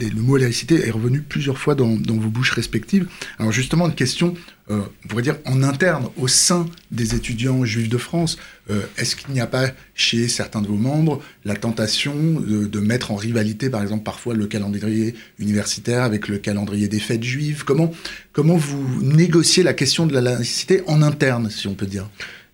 le, 0.00 0.22
mot 0.22 0.36
laïcité 0.36 0.86
est 0.86 0.90
revenu 0.90 1.20
plusieurs 1.20 1.58
fois 1.58 1.74
dans, 1.74 1.86
vos 1.86 2.30
bouches 2.30 2.52
respectives. 2.52 3.06
Alors 3.38 3.52
justement, 3.52 3.86
une 3.86 3.94
question, 3.94 4.34
euh, 4.70 4.80
on 5.04 5.08
pourrait 5.08 5.22
dire, 5.22 5.36
en 5.44 5.62
interne, 5.62 6.08
au 6.16 6.26
sein 6.26 6.66
des 6.90 7.14
étudiants 7.14 7.64
juifs 7.64 7.88
de 7.88 7.98
France. 7.98 8.38
Euh, 8.70 8.82
est-ce 8.96 9.14
qu'il 9.14 9.32
n'y 9.34 9.40
a 9.40 9.46
pas 9.46 9.68
chez 9.94 10.28
certains 10.28 10.62
de 10.62 10.68
vos 10.68 10.76
membres 10.76 11.22
la 11.44 11.54
tentation 11.54 12.14
de, 12.40 12.80
mettre 12.80 13.10
en 13.10 13.16
rivalité, 13.16 13.68
par 13.68 13.82
exemple, 13.82 14.04
parfois 14.04 14.34
le 14.34 14.46
calendrier 14.46 15.14
universitaire 15.38 16.02
avec 16.02 16.28
le 16.28 16.38
calendrier 16.38 16.88
des 16.88 17.00
fêtes 17.00 17.24
juives? 17.24 17.64
Comment, 17.64 17.92
comment 18.32 18.56
vous 18.56 19.02
négociez 19.02 19.62
la 19.62 19.74
question 19.74 20.06
de 20.06 20.14
la 20.14 20.20
laïcité 20.20 20.82
en 20.86 21.02
interne, 21.02 21.50
si 21.50 21.66
on 21.68 21.74
peut 21.74 21.86
dire? 21.86 22.08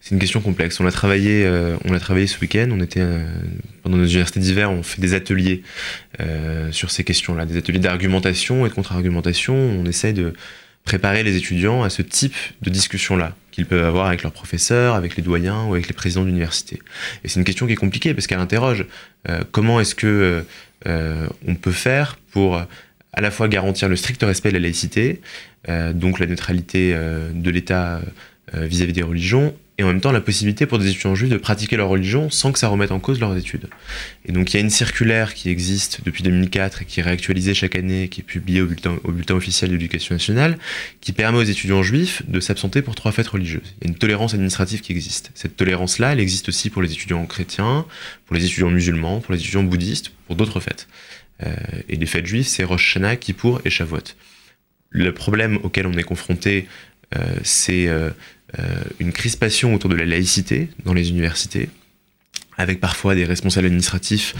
C'est 0.04 0.14
une 0.14 0.20
question 0.20 0.42
complexe. 0.42 0.80
On 0.80 0.86
a 0.86 0.92
travaillé, 0.92 1.46
euh, 1.46 1.78
on 1.86 1.94
a 1.94 1.98
travaillé 1.98 2.26
ce 2.26 2.38
week-end. 2.38 2.68
On 2.70 2.80
était 2.80 3.00
euh, 3.00 3.24
pendant 3.82 3.96
nos 3.96 4.04
universités 4.04 4.38
d'hiver, 4.38 4.70
on 4.70 4.82
fait 4.82 5.00
des 5.00 5.14
ateliers 5.14 5.62
euh, 6.20 6.70
sur 6.72 6.90
ces 6.90 7.04
questions-là, 7.04 7.46
des 7.46 7.56
ateliers 7.56 7.78
d'argumentation 7.78 8.66
et 8.66 8.68
de 8.68 8.74
contre-argumentation. 8.74 9.54
On 9.54 9.86
essaie 9.86 10.12
de 10.12 10.34
préparer 10.84 11.22
les 11.22 11.36
étudiants 11.36 11.84
à 11.84 11.88
ce 11.88 12.02
type 12.02 12.34
de 12.60 12.68
discussion-là 12.68 13.34
qu'ils 13.50 13.64
peuvent 13.64 13.82
avoir 13.82 14.08
avec 14.08 14.22
leurs 14.22 14.32
professeurs, 14.32 14.94
avec 14.94 15.16
les 15.16 15.22
doyens 15.22 15.64
ou 15.64 15.72
avec 15.72 15.88
les 15.88 15.94
présidents 15.94 16.24
d'université. 16.24 16.82
Et 17.24 17.28
c'est 17.28 17.40
une 17.40 17.46
question 17.46 17.66
qui 17.66 17.72
est 17.72 17.76
compliquée 17.76 18.12
parce 18.12 18.26
qu'elle 18.26 18.40
interroge 18.40 18.84
comment 19.52 19.80
est-ce 19.80 19.94
que 19.94 20.44
on 20.84 21.54
peut 21.54 21.72
faire 21.72 22.18
pour 22.30 22.56
à 22.56 23.20
la 23.22 23.30
fois 23.30 23.48
garantir 23.48 23.88
le 23.88 23.96
strict 23.96 24.22
respect 24.22 24.50
de 24.50 24.54
la 24.56 24.60
laïcité, 24.60 25.22
donc 25.94 26.18
la 26.18 26.26
neutralité 26.26 26.94
de 26.94 27.50
l'État 27.50 28.02
vis-à-vis 28.52 28.92
des 28.92 29.02
religions, 29.02 29.54
et 29.76 29.82
en 29.82 29.88
même 29.88 30.00
temps 30.00 30.12
la 30.12 30.20
possibilité 30.20 30.66
pour 30.66 30.78
des 30.78 30.88
étudiants 30.88 31.14
juifs 31.14 31.30
de 31.30 31.37
pratiquer 31.37 31.76
leur 31.76 31.88
religion 31.88 32.30
sans 32.30 32.52
que 32.52 32.58
ça 32.58 32.68
remette 32.68 32.92
en 32.92 33.00
cause 33.00 33.18
leurs 33.18 33.37
études. 33.37 33.68
Et 34.24 34.32
donc 34.32 34.52
il 34.52 34.56
y 34.56 34.56
a 34.58 34.60
une 34.60 34.70
circulaire 34.70 35.34
qui 35.34 35.50
existe 35.50 36.00
depuis 36.04 36.22
2004 36.22 36.82
et 36.82 36.84
qui 36.84 37.00
est 37.00 37.02
réactualisée 37.02 37.54
chaque 37.54 37.74
année, 37.74 38.08
qui 38.08 38.20
est 38.20 38.24
publiée 38.24 38.60
au 38.62 38.66
bulletin, 38.66 39.34
officiel 39.34 39.70
de 39.70 39.74
l'éducation 39.74 40.14
nationale, 40.14 40.58
qui 41.00 41.12
permet 41.12 41.38
aux 41.38 41.42
étudiants 41.42 41.82
juifs 41.82 42.22
de 42.28 42.38
s'absenter 42.38 42.82
pour 42.82 42.94
trois 42.94 43.10
fêtes 43.10 43.28
religieuses. 43.28 43.74
Il 43.80 43.84
y 43.84 43.88
a 43.88 43.92
une 43.92 43.98
tolérance 43.98 44.34
administrative 44.34 44.80
qui 44.80 44.92
existe. 44.92 45.32
Cette 45.34 45.56
tolérance-là, 45.56 46.12
elle 46.12 46.20
existe 46.20 46.48
aussi 46.48 46.70
pour 46.70 46.82
les 46.82 46.92
étudiants 46.92 47.26
chrétiens, 47.26 47.84
pour 48.26 48.37
les 48.37 48.44
étudiants 48.44 48.70
musulmans, 48.70 49.20
pour 49.20 49.34
les 49.34 49.40
étudiants 49.40 49.64
bouddhistes, 49.64 50.12
pour 50.26 50.37
d'autres 50.37 50.60
fêtes. 50.60 50.87
Euh, 51.42 51.54
et 51.88 51.96
les 51.96 52.06
fêtes 52.06 52.26
juives, 52.26 52.46
c'est 52.46 52.62
Rosh 52.62 52.96
Hashanah, 52.96 53.16
Kippour 53.16 53.60
et 53.64 53.70
Shavuot. 53.70 54.14
Le 54.90 55.12
problème 55.12 55.58
auquel 55.64 55.87
on 55.88 55.94
est 55.94 56.04
confronté, 56.04 56.68
euh, 57.16 57.18
c'est 57.42 57.88
euh, 57.88 58.10
une 58.98 59.12
crispation 59.12 59.74
autour 59.74 59.90
de 59.90 59.96
la 59.96 60.04
laïcité 60.04 60.68
dans 60.84 60.94
les 60.94 61.10
universités, 61.10 61.68
avec 62.56 62.80
parfois 62.80 63.14
des 63.14 63.24
responsables 63.24 63.66
administratifs 63.66 64.34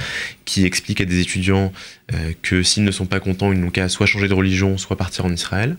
qui 0.45 0.65
expliquent 0.65 1.01
à 1.01 1.05
des 1.05 1.21
étudiants 1.21 1.73
euh, 2.13 2.33
que 2.43 2.63
s'ils 2.63 2.85
ne 2.85 2.91
sont 2.91 3.07
pas 3.07 3.21
contents, 3.21 3.53
ils 3.53 3.61
n'ont 3.61 3.71
qu'à 3.71 3.89
soit 3.89 4.07
changer 4.07 4.29
de 4.29 4.35
religion, 4.35 4.79
soit 4.79 4.97
partir 4.97 5.25
en 5.25 5.33
Israël. 5.33 5.77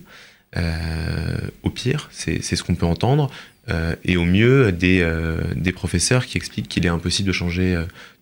Euh, 0.56 1.38
au 1.62 1.70
pire, 1.70 2.08
c'est 2.12 2.40
ce 2.40 2.62
qu'on 2.62 2.74
peut 2.74 2.86
entendre. 2.86 3.30
et 4.04 4.16
au 4.16 4.24
mieux, 4.24 4.70
des, 4.70 5.04
des 5.56 5.72
professeurs 5.72 6.24
qui 6.24 6.36
expliquent 6.36 6.68
qu'il 6.68 6.86
est 6.86 6.90
impossible 6.90 7.26
de 7.26 7.32
changer, 7.32 7.76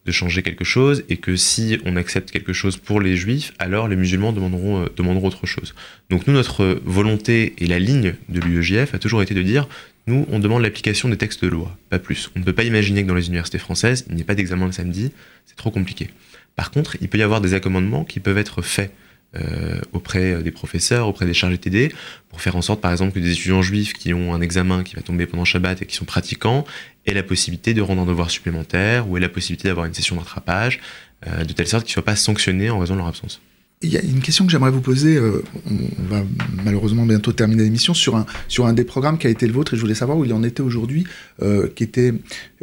de 0.04 0.12
changer 0.12 0.42
quelque 0.42 0.64
chose 0.64 1.04
et 1.08 1.16
que 1.16 1.36
si 1.36 1.78
on 1.84 1.96
accepte 1.96 2.30
quelque 2.30 2.52
chose 2.52 2.76
pour 2.76 3.00
les 3.00 3.16
juifs, 3.16 3.52
alors 3.58 3.88
les 3.88 3.96
musulmans 3.96 4.32
demanderont, 4.32 4.86
demanderont 4.96 5.28
autre 5.28 5.46
chose. 5.46 5.74
Donc 6.10 6.26
nous, 6.26 6.34
notre 6.34 6.80
volonté 6.84 7.54
et 7.58 7.66
la 7.66 7.78
ligne 7.78 8.14
de 8.28 8.40
l'UEJF 8.40 8.94
a 8.94 8.98
toujours 8.98 9.22
été 9.22 9.34
de 9.34 9.42
dire 9.42 9.66
nous, 10.06 10.26
on 10.30 10.38
demande 10.38 10.62
l'application 10.62 11.08
des 11.08 11.16
textes 11.16 11.42
de 11.42 11.48
loi, 11.48 11.76
pas 11.88 11.98
plus. 11.98 12.30
On 12.36 12.40
ne 12.40 12.44
peut 12.44 12.52
pas 12.52 12.64
imaginer 12.64 13.02
que 13.02 13.08
dans 13.08 13.14
les 13.14 13.28
universités 13.28 13.58
françaises, 13.58 14.04
il 14.08 14.16
n'y 14.16 14.20
ait 14.20 14.24
pas 14.24 14.34
d'examen 14.34 14.66
le 14.66 14.72
samedi, 14.72 15.12
c'est 15.46 15.56
trop 15.56 15.70
compliqué. 15.70 16.10
Par 16.56 16.70
contre, 16.70 16.96
il 17.00 17.08
peut 17.08 17.18
y 17.18 17.22
avoir 17.22 17.40
des 17.40 17.54
accommodements 17.54 18.04
qui 18.04 18.20
peuvent 18.20 18.38
être 18.38 18.60
faits 18.60 18.92
euh, 19.36 19.80
auprès 19.92 20.42
des 20.42 20.50
professeurs, 20.50 21.08
auprès 21.08 21.26
des 21.26 21.34
chargés 21.34 21.58
TD, 21.58 21.92
pour 22.28 22.40
faire 22.40 22.54
en 22.54 22.62
sorte, 22.62 22.80
par 22.80 22.92
exemple, 22.92 23.12
que 23.12 23.18
des 23.18 23.32
étudiants 23.32 23.62
juifs 23.62 23.94
qui 23.94 24.12
ont 24.12 24.34
un 24.34 24.40
examen 24.40 24.84
qui 24.84 24.94
va 24.94 25.02
tomber 25.02 25.26
pendant 25.26 25.44
Shabbat 25.44 25.82
et 25.82 25.86
qui 25.86 25.96
sont 25.96 26.04
pratiquants 26.04 26.64
aient 27.06 27.14
la 27.14 27.22
possibilité 27.22 27.74
de 27.74 27.82
rendre 27.82 28.02
un 28.02 28.06
devoir 28.06 28.30
supplémentaire 28.30 29.08
ou 29.08 29.16
aient 29.16 29.20
la 29.20 29.28
possibilité 29.28 29.68
d'avoir 29.68 29.86
une 29.86 29.94
session 29.94 30.16
de 30.16 30.20
rattrapage, 30.20 30.80
euh, 31.26 31.44
de 31.44 31.52
telle 31.52 31.66
sorte 31.66 31.84
qu'ils 31.84 31.92
ne 31.92 31.94
soient 31.94 32.04
pas 32.04 32.16
sanctionnés 32.16 32.70
en 32.70 32.78
raison 32.78 32.94
de 32.94 32.98
leur 32.98 33.08
absence. 33.08 33.40
Il 33.84 33.92
y 33.92 33.98
a 33.98 34.02
une 34.02 34.20
question 34.20 34.46
que 34.46 34.52
j'aimerais 34.52 34.70
vous 34.70 34.80
poser. 34.80 35.16
Euh, 35.16 35.42
on 35.70 36.02
va 36.08 36.22
malheureusement 36.64 37.04
bientôt 37.04 37.32
terminer 37.32 37.64
l'émission 37.64 37.92
sur 37.92 38.16
un, 38.16 38.24
sur 38.48 38.66
un 38.66 38.72
des 38.72 38.84
programmes 38.84 39.18
qui 39.18 39.26
a 39.26 39.30
été 39.30 39.46
le 39.46 39.52
vôtre 39.52 39.74
et 39.74 39.76
je 39.76 39.82
voulais 39.82 39.94
savoir 39.94 40.16
où 40.16 40.24
il 40.24 40.32
en 40.32 40.42
était 40.42 40.62
aujourd'hui, 40.62 41.04
euh, 41.42 41.68
qui 41.74 41.84
était 41.84 42.14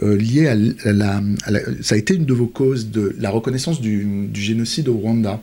euh, 0.01 0.17
lié 0.17 0.47
à 0.47 0.55
la, 0.91 1.21
Ça 1.81 1.95
a 1.95 1.97
été 1.97 2.15
une 2.15 2.25
de 2.25 2.33
vos 2.33 2.47
causes 2.47 2.89
de 2.89 3.15
la 3.19 3.29
reconnaissance 3.29 3.81
du 3.81 4.29
génocide 4.33 4.87
au 4.89 4.95
Rwanda. 4.95 5.41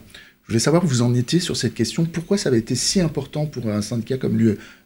Je 0.49 0.53
voulais 0.53 0.61
savoir 0.61 0.83
où 0.83 0.87
vous 0.87 1.03
en 1.03 1.13
étiez 1.13 1.39
sur 1.39 1.55
cette 1.55 1.75
question. 1.75 2.05
Pourquoi 2.05 2.35
ça 2.39 2.49
avait 2.49 2.57
été 2.57 2.73
si 2.73 2.99
important 3.01 3.45
pour 3.45 3.69
un 3.69 3.83
syndicat 3.83 4.17
comme 4.17 4.35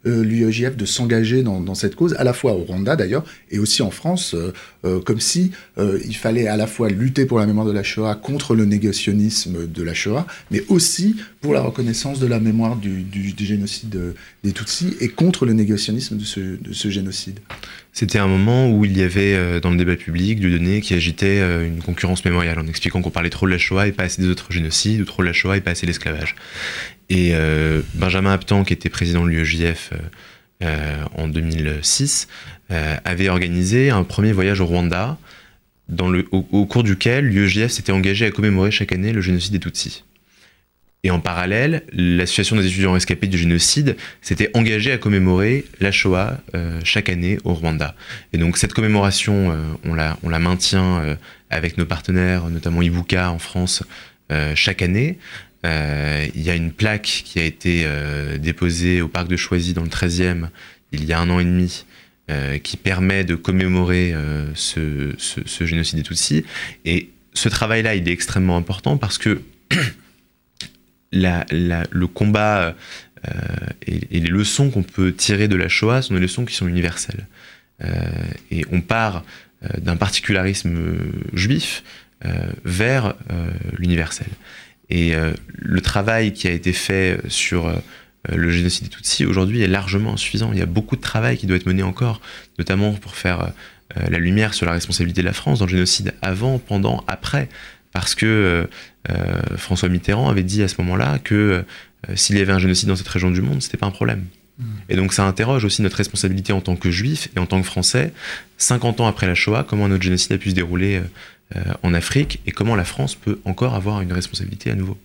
l'UEJF 0.03 0.73
euh, 0.73 0.75
de 0.75 0.83
s'engager 0.83 1.41
dans, 1.41 1.73
cette 1.73 1.95
cause, 1.95 2.15
à 2.15 2.25
la 2.25 2.33
fois 2.33 2.51
au 2.51 2.65
Rwanda 2.65 2.97
d'ailleurs, 2.97 3.23
et 3.49 3.59
aussi 3.59 3.81
en 3.81 3.89
France, 3.89 4.33
euh, 4.33 4.51
euh, 4.83 4.99
comme 4.99 5.21
si 5.21 5.51
il 5.77 6.15
fallait 6.17 6.47
à 6.47 6.57
la 6.57 6.67
fois 6.67 6.89
lutter 6.89 7.25
pour 7.25 7.39
la 7.39 7.45
mémoire 7.45 7.65
de 7.65 7.71
la 7.71 7.81
Shoah 7.81 8.15
contre 8.15 8.55
le 8.55 8.65
négationnisme 8.65 9.65
de 9.65 9.83
la 9.83 9.93
Shoah, 9.93 10.27
mais 10.51 10.65
aussi 10.67 11.15
pour 11.39 11.53
la 11.53 11.61
reconnaissance 11.61 12.19
de 12.19 12.27
la 12.27 12.41
mémoire 12.41 12.75
du, 12.75 13.33
génocide 13.37 13.97
des 14.43 14.51
Tutsis 14.51 14.97
et 14.99 15.07
contre 15.07 15.45
le 15.45 15.53
négationnisme 15.53 16.17
de 16.17 16.73
ce 16.73 16.89
génocide? 16.89 17.39
C'était 17.95 18.17
un 18.17 18.27
moment 18.27 18.71
où 18.71 18.85
il 18.85 18.97
y 18.97 19.03
avait 19.03 19.35
euh, 19.35 19.59
dans 19.59 19.69
le 19.69 19.77
débat 19.77 19.95
public 19.95 20.39
du 20.39 20.49
donné 20.49 20.81
qui 20.81 20.95
agitait 20.95 21.39
euh, 21.39 21.67
une 21.67 21.79
concurrence 21.79 22.25
mémoriale 22.25 22.57
en 22.57 22.65
expliquant 22.65 23.03
qu'on 23.03 23.11
parlait 23.11 23.29
trop 23.29 23.45
de 23.45 23.51
la 23.51 23.59
Shoah 23.59 23.87
et 23.87 23.91
pas 23.91 24.03
assez 24.03 24.19
des 24.19 24.29
autres 24.29 24.51
génocides, 24.51 24.99
ou 24.99 25.05
trop 25.05 25.21
de 25.21 25.27
la 25.27 25.33
Shoah 25.33 25.57
et 25.57 25.61
pas 25.61 25.71
assez 25.71 25.85
de 25.85 25.91
l'esclavage. 25.91 26.33
Et 27.11 27.35
euh, 27.35 27.83
Benjamin 27.93 28.33
Aptan, 28.33 28.63
qui 28.63 28.73
était 28.73 28.89
président 28.89 29.23
de 29.23 29.29
l'UEJF 29.29 29.93
en 31.17 31.27
2006, 31.27 32.29
avait 32.69 33.27
organisé 33.27 33.89
un 33.89 34.05
premier 34.05 34.31
voyage 34.31 34.61
au 34.61 34.65
Rwanda, 34.65 35.17
le, 35.89 36.25
au 36.31 36.65
cours 36.65 36.83
duquel 36.83 37.25
l'UEJF 37.25 37.69
s'était 37.69 37.91
engagé 37.91 38.25
à 38.25 38.31
commémorer 38.31 38.71
chaque 38.71 38.93
année 38.93 39.11
le 39.11 39.19
génocide 39.19 39.51
des 39.51 39.59
Tutsis. 39.59 40.05
Et 41.05 41.11
en 41.11 41.19
parallèle, 41.19 41.83
l'association 41.91 42.55
des 42.55 42.65
étudiants 42.65 42.93
rescapés 42.93 43.27
du 43.27 43.37
génocide 43.37 43.97
s'était 44.21 44.49
engagée 44.53 44.93
à 44.93 44.97
commémorer 44.97 45.65
la 45.81 45.91
Shoah 45.91 46.37
euh, 46.55 46.79
chaque 46.85 47.09
année 47.09 47.39
au 47.43 47.53
Rwanda. 47.53 47.93
Et 48.31 48.37
donc 48.37 48.57
cette 48.57 48.71
commémoration, 48.71 49.51
euh, 49.51 49.57
on, 49.83 49.95
la, 49.95 50.39
maintient 50.39 51.01
euh, 51.01 51.15
avec 51.49 51.77
nos 51.77 51.85
partenaires, 51.85 52.49
notamment 52.49 52.81
Ibuka 52.81 53.31
en 53.31 53.39
France, 53.39 53.83
chaque 54.55 54.81
année. 54.81 55.19
Il 55.63 56.41
y 56.41 56.49
a 56.49 56.55
une 56.55 56.71
plaque 56.71 57.03
qui 57.03 57.37
a 57.37 57.43
été 57.43 57.85
déposée 58.39 59.03
au 59.03 59.07
parc 59.07 59.27
de 59.27 59.37
Choisy 59.37 59.73
dans 59.73 59.83
le 59.83 59.89
13e 59.89 60.47
il 60.91 61.05
y 61.05 61.13
a 61.13 61.19
un 61.19 61.29
an 61.29 61.39
et 61.39 61.45
demi. 61.45 61.85
qui 62.63 62.77
permet 62.77 63.23
de 63.23 63.35
commémorer 63.35 64.15
ce, 64.55 65.13
ce, 65.19 65.41
ce 65.45 65.65
génocide 65.67 65.99
des 65.99 66.03
Tutsis. 66.03 66.45
Et 66.83 67.11
ce 67.35 67.47
travail-là, 67.47 67.93
il 67.93 68.09
est 68.09 68.11
extrêmement 68.11 68.57
important 68.57 68.97
parce 68.97 69.19
que 69.19 69.43
le 71.13 72.05
combat 72.05 72.75
euh, 73.27 73.31
et, 73.85 74.19
les 74.19 74.29
leçons 74.29 74.69
qu'on 74.69 74.83
peut 74.83 75.13
tirer 75.13 75.47
de 75.47 75.55
la 75.55 75.69
Shoah 75.69 76.01
sont 76.01 76.13
des 76.13 76.19
leçons 76.19 76.45
qui 76.45 76.55
sont 76.55 76.67
universelles. 76.67 77.27
Euh, 77.83 77.87
et 78.51 78.65
on 78.71 78.81
part 78.81 79.23
euh, 79.63 79.67
d'un 79.79 79.95
particularisme 79.95 80.77
juif 81.33 81.83
vers 82.63 83.15
l'universel. 83.77 84.27
Et 84.89 85.13
le 85.57 85.81
travail 85.81 86.31
qui 86.31 86.47
a 86.47 86.51
été 86.51 86.71
fait 86.71 87.19
sur 87.27 87.69
le 88.29 88.49
génocide 88.49 88.85
des 88.85 88.89
Tutsis 88.89 89.25
aujourd'hui 89.25 89.61
est 89.61 89.67
largement 89.67 90.13
insuffisant. 90.13 90.53
Il 90.53 90.57
y 90.57 90.61
a 90.61 90.65
beaucoup 90.65 90.95
de 90.95 91.01
travail 91.01 91.35
qui 91.35 91.47
doit 91.47 91.57
être 91.57 91.65
mené 91.65 91.83
encore, 91.83 92.21
notamment 92.57 92.93
pour 92.93 93.15
faire 93.15 93.51
la 93.93 94.19
lumière 94.19 94.53
sur 94.53 94.65
la 94.65 94.71
responsabilité 94.71 95.19
de 95.19 95.25
la 95.25 95.33
France 95.33 95.59
dans 95.59 95.65
le 95.65 95.71
génocide 95.71 96.13
avant, 96.21 96.59
pendant, 96.59 97.03
après 97.07 97.49
parce 97.93 98.15
que 98.15 98.25
euh, 98.25 98.63
euh, 98.63 98.67
François 99.57 99.89
Mitterrand 99.89 100.29
avait 100.29 100.43
dit 100.43 100.63
à 100.63 100.67
ce 100.67 100.75
moment-là 100.79 101.19
que 101.19 101.33
euh, 102.09 102.15
s'il 102.15 102.37
y 102.37 102.41
avait 102.41 102.53
un 102.53 102.59
génocide 102.59 102.89
dans 102.89 102.95
cette 102.95 103.07
région 103.07 103.31
du 103.31 103.41
monde, 103.41 103.61
c'était 103.61 103.77
pas 103.77 103.85
un 103.85 103.91
problème. 103.91 104.25
Mmh. 104.57 104.63
Et 104.89 104.95
donc 104.95 105.13
ça 105.13 105.25
interroge 105.25 105.65
aussi 105.65 105.81
notre 105.81 105.97
responsabilité 105.97 106.53
en 106.53 106.61
tant 106.61 106.75
que 106.75 106.91
juifs 106.91 107.29
et 107.35 107.39
en 107.39 107.45
tant 107.45 107.59
que 107.59 107.65
français, 107.65 108.13
50 108.57 109.01
ans 109.01 109.07
après 109.07 109.27
la 109.27 109.35
Shoah, 109.35 109.65
comment 109.67 109.87
notre 109.87 110.03
génocide 110.03 110.31
a 110.33 110.37
pu 110.37 110.51
se 110.51 110.55
dérouler 110.55 111.01
en 111.83 111.93
Afrique 111.93 112.39
et 112.47 112.51
comment 112.51 112.75
la 112.75 112.83
France 112.83 113.13
peut 113.13 113.39
encore 113.45 113.75
avoir 113.75 114.01
une 114.01 114.11
responsabilité 114.11 114.71
à 114.71 114.75
nouveau. 114.75 114.97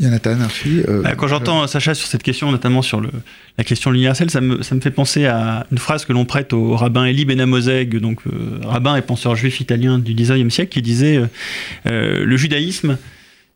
Jonathan 0.00 0.36
euh, 0.66 1.02
bah, 1.02 1.14
Quand 1.14 1.28
j'entends 1.28 1.66
Sacha 1.68 1.94
sur 1.94 2.08
cette 2.08 2.24
question, 2.24 2.50
notamment 2.50 2.82
sur 2.82 3.00
le, 3.00 3.10
la 3.56 3.64
question 3.64 3.90
de 3.90 3.94
l'universel, 3.94 4.28
ça 4.28 4.40
me, 4.40 4.62
ça 4.62 4.74
me, 4.74 4.80
fait 4.80 4.90
penser 4.90 5.26
à 5.26 5.66
une 5.70 5.78
phrase 5.78 6.04
que 6.04 6.12
l'on 6.12 6.24
prête 6.24 6.52
au 6.52 6.74
rabbin 6.74 7.06
Elie 7.06 7.24
Benamozeg, 7.24 7.98
donc 7.98 8.26
euh, 8.26 8.58
rabbin 8.64 8.96
et 8.96 9.02
penseur 9.02 9.36
juif 9.36 9.60
italien 9.60 10.00
du 10.00 10.14
19e 10.14 10.50
siècle, 10.50 10.72
qui 10.72 10.82
disait 10.82 11.20
euh, 11.86 12.24
Le 12.24 12.36
judaïsme, 12.36 12.98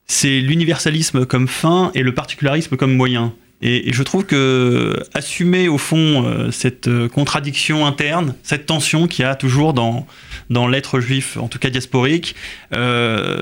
c'est 0.07 0.40
l'universalisme 0.40 1.27
comme 1.27 1.48
fin 1.48 1.90
et 1.94 2.05
le 2.05 2.14
particularisme 2.14 2.77
comme 2.77 2.94
moyen. 2.94 3.35
Et, 3.61 3.92
je 3.92 4.03
trouve 4.03 4.25
que 4.25 5.03
assumer 5.14 5.68
au 5.68 5.79
fond 5.79 6.25
euh, 6.25 6.51
cette 6.53 6.87
euh, 6.87 7.09
contradiction 7.09 7.87
interne, 7.87 8.35
cette 8.42 8.66
tension 8.66 9.09
qu'il 9.09 9.25
y 9.25 9.29
a 9.29 9.35
toujours 9.35 9.75
dans, 9.75 10.07
dans 10.49 10.68
l'être 10.68 11.01
juif, 11.01 11.37
en 11.37 11.49
tout 11.49 11.59
cas 11.59 11.71
diasporique, 11.71 12.37
euh, 12.73 13.40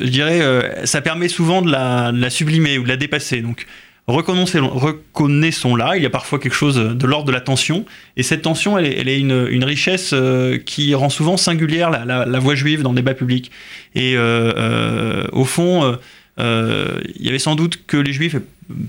je 0.00 0.08
dirais, 0.08 0.40
ça 0.84 1.02
permet 1.02 1.28
souvent 1.28 1.60
de 1.60 1.70
la, 1.70 2.30
sublimer 2.30 2.78
ou 2.78 2.84
de 2.84 2.88
la 2.88 2.96
dépasser. 2.96 3.42
Donc 3.42 3.66
reconnaissons-la, 4.06 5.98
il 5.98 6.02
y 6.02 6.06
a 6.06 6.10
parfois 6.10 6.38
quelque 6.38 6.54
chose 6.54 6.76
de 6.76 7.06
l'ordre 7.06 7.26
de 7.26 7.32
la 7.32 7.42
tension, 7.42 7.84
et 8.16 8.22
cette 8.22 8.40
tension, 8.40 8.78
elle 8.78 9.08
est, 9.08 9.18
une, 9.18 9.64
richesse 9.64 10.14
qui 10.64 10.94
rend 10.94 11.10
souvent 11.10 11.36
singulière 11.36 11.90
la, 11.90 12.24
la, 12.24 12.38
voix 12.38 12.54
juive 12.54 12.80
dans 12.80 12.92
le 12.92 12.96
débat 12.96 13.12
public. 13.12 13.50
Et 13.94 14.16
au 14.16 15.44
fond, 15.44 15.98
il 16.38 17.24
y 17.24 17.28
avait 17.28 17.38
sans 17.38 17.54
doute 17.54 17.80
que 17.86 17.96
les 17.96 18.12
juifs 18.12 18.36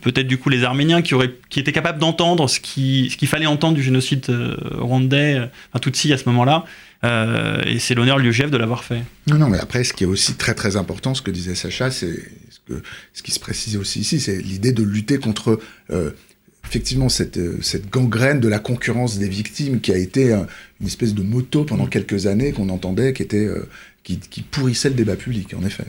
peut-être 0.01 0.27
du 0.27 0.37
coup 0.37 0.49
les 0.49 0.63
Arméniens 0.63 1.01
qui, 1.01 1.13
auraient, 1.13 1.33
qui 1.49 1.59
étaient 1.59 1.71
capables 1.71 1.99
d'entendre 1.99 2.47
ce 2.49 2.59
qu'il 2.59 3.11
ce 3.11 3.25
fallait 3.25 3.45
entendre 3.45 3.75
du 3.75 3.83
génocide 3.83 4.25
euh, 4.29 4.57
rwandais, 4.77 5.35
euh, 5.35 5.45
enfin 5.71 5.79
Tutsi 5.79 6.11
à 6.13 6.17
ce 6.17 6.25
moment-là. 6.29 6.65
Euh, 7.05 7.61
et 7.65 7.79
c'est 7.79 7.95
l'honneur 7.95 8.17
l'UGF 8.17 8.51
de 8.51 8.57
l'avoir 8.57 8.83
fait. 8.83 9.01
Non, 9.27 9.37
non, 9.37 9.47
mais 9.47 9.59
après, 9.59 9.85
ce 9.85 9.93
qui 9.93 10.03
est 10.03 10.07
aussi 10.07 10.33
très 10.33 10.53
très 10.53 10.75
important, 10.75 11.13
ce 11.13 11.21
que 11.21 11.31
disait 11.31 11.55
Sacha, 11.55 11.91
c'est 11.91 12.13
ce, 12.49 12.59
que, 12.67 12.81
ce 13.13 13.23
qui 13.23 13.31
se 13.31 13.39
précisait 13.39 13.77
aussi 13.77 14.01
ici, 14.01 14.19
c'est 14.19 14.37
l'idée 14.41 14.73
de 14.73 14.83
lutter 14.83 15.17
contre 15.17 15.59
effectivement 16.65 17.07
cette, 17.07 17.39
cette 17.63 17.89
gangrène 17.89 18.41
de 18.41 18.49
la 18.49 18.59
concurrence 18.59 19.17
des 19.17 19.29
victimes 19.29 19.79
qui 19.79 19.93
a 19.93 19.97
été 19.97 20.33
une 20.81 20.87
espèce 20.87 21.13
de 21.13 21.23
moto 21.23 21.63
pendant 21.63 21.85
mm. 21.85 21.89
quelques 21.89 22.27
années 22.27 22.51
qu'on 22.51 22.67
entendait, 22.67 23.13
qui, 23.13 23.23
était, 23.23 23.47
qui, 24.03 24.19
qui, 24.19 24.41
pourrissait 24.41 24.89
le 24.89 24.95
débat 24.95 25.15
public, 25.15 25.53
en 25.57 25.65
effet. 25.65 25.85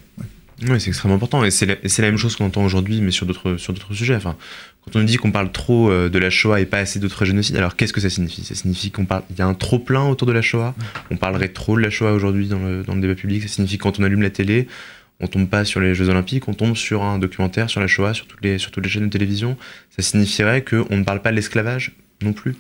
Oui, 0.63 0.81
c'est 0.81 0.89
extrêmement 0.89 1.17
important. 1.17 1.45
Et 1.45 1.51
c'est 1.51 1.67
la, 1.67 1.77
même 2.03 2.19
chose 2.19 2.37
qu'on 2.37 2.47
entend 2.47 2.65
aujourd'hui, 2.65 3.01
mais 3.01 3.11
sur 3.11 3.27
d'autres 3.27 3.57
sujets. 3.93 4.15
Enfin, 4.15 4.37
quand 4.85 4.97
on 4.97 5.01
nous 5.01 5.07
dit 5.07 5.17
qu'on 5.17 5.33
parle 5.33 5.53
trop 5.53 5.91
euh, 5.91 6.09
de 6.09 6.19
la 6.19 6.31
Shoah 6.31 6.61
et 6.61 6.67
pas 6.67 6.79
assez 6.79 6.99
d'autres 6.99 7.25
génocides, 7.25 7.57
alors 7.57 7.77
qu'est-ce 7.77 7.93
que 7.93 8.01
ça 8.01 8.11
signifie? 8.11 8.45
Ça 8.45 8.55
signifie 8.55 8.91
qu'on 8.91 9.07
parle, 9.07 9.23
il 9.31 9.39
y 9.39 9.43
a 9.43 9.47
un 9.47 9.55
trop 9.55 9.79
plein 9.79 10.07
autour 10.07 10.27
de 10.27 10.33
la 10.33 10.43
Shoah? 10.43 10.75
On 11.11 11.17
parlerait 11.17 11.49
trop 11.49 11.77
de 11.77 11.83
la 11.83 11.91
Shoah 11.91 12.13
aujourd'hui 12.13 12.49
dans 12.49 12.59
le, 12.59 12.83
dans 12.83 12.95
le 12.95 13.01
débat 13.01 13.15
public? 13.15 13.43
Ça 13.43 13.49
signifie 13.49 13.79
que 13.79 13.83
quand 13.83 13.99
on 13.99 14.03
allume 14.03 14.23
la 14.23 14.31
télé, 14.31 14.69
on 15.21 15.27
tombe 15.27 15.49
pas 15.49 15.65
sur 15.65 15.81
les 15.81 15.95
Jeux 15.95 16.09
Olympiques, 16.09 16.49
on 16.49 16.55
tombe 16.55 16.77
sur 16.77 17.03
un 17.03 17.19
documentaire 17.19 17.71
sur 17.71 17.81
la 17.81 17.87
Shoah, 17.87 18.15
sur 18.15 18.27
toutes 18.27 18.43
les, 18.43 18.59
sur 18.59 18.71
toutes 18.71 18.85
les 18.85 18.91
chaînes 18.91 19.07
de 19.07 19.11
télévision? 19.11 19.57
Ça 19.91 20.03
signifierait 20.03 20.63
qu'on 20.63 20.97
ne 20.97 21.05
parle 21.05 21.23
pas 21.23 21.31
de 21.31 21.37
l'esclavage 21.37 21.93
non 22.23 22.33
plus? 22.35 22.57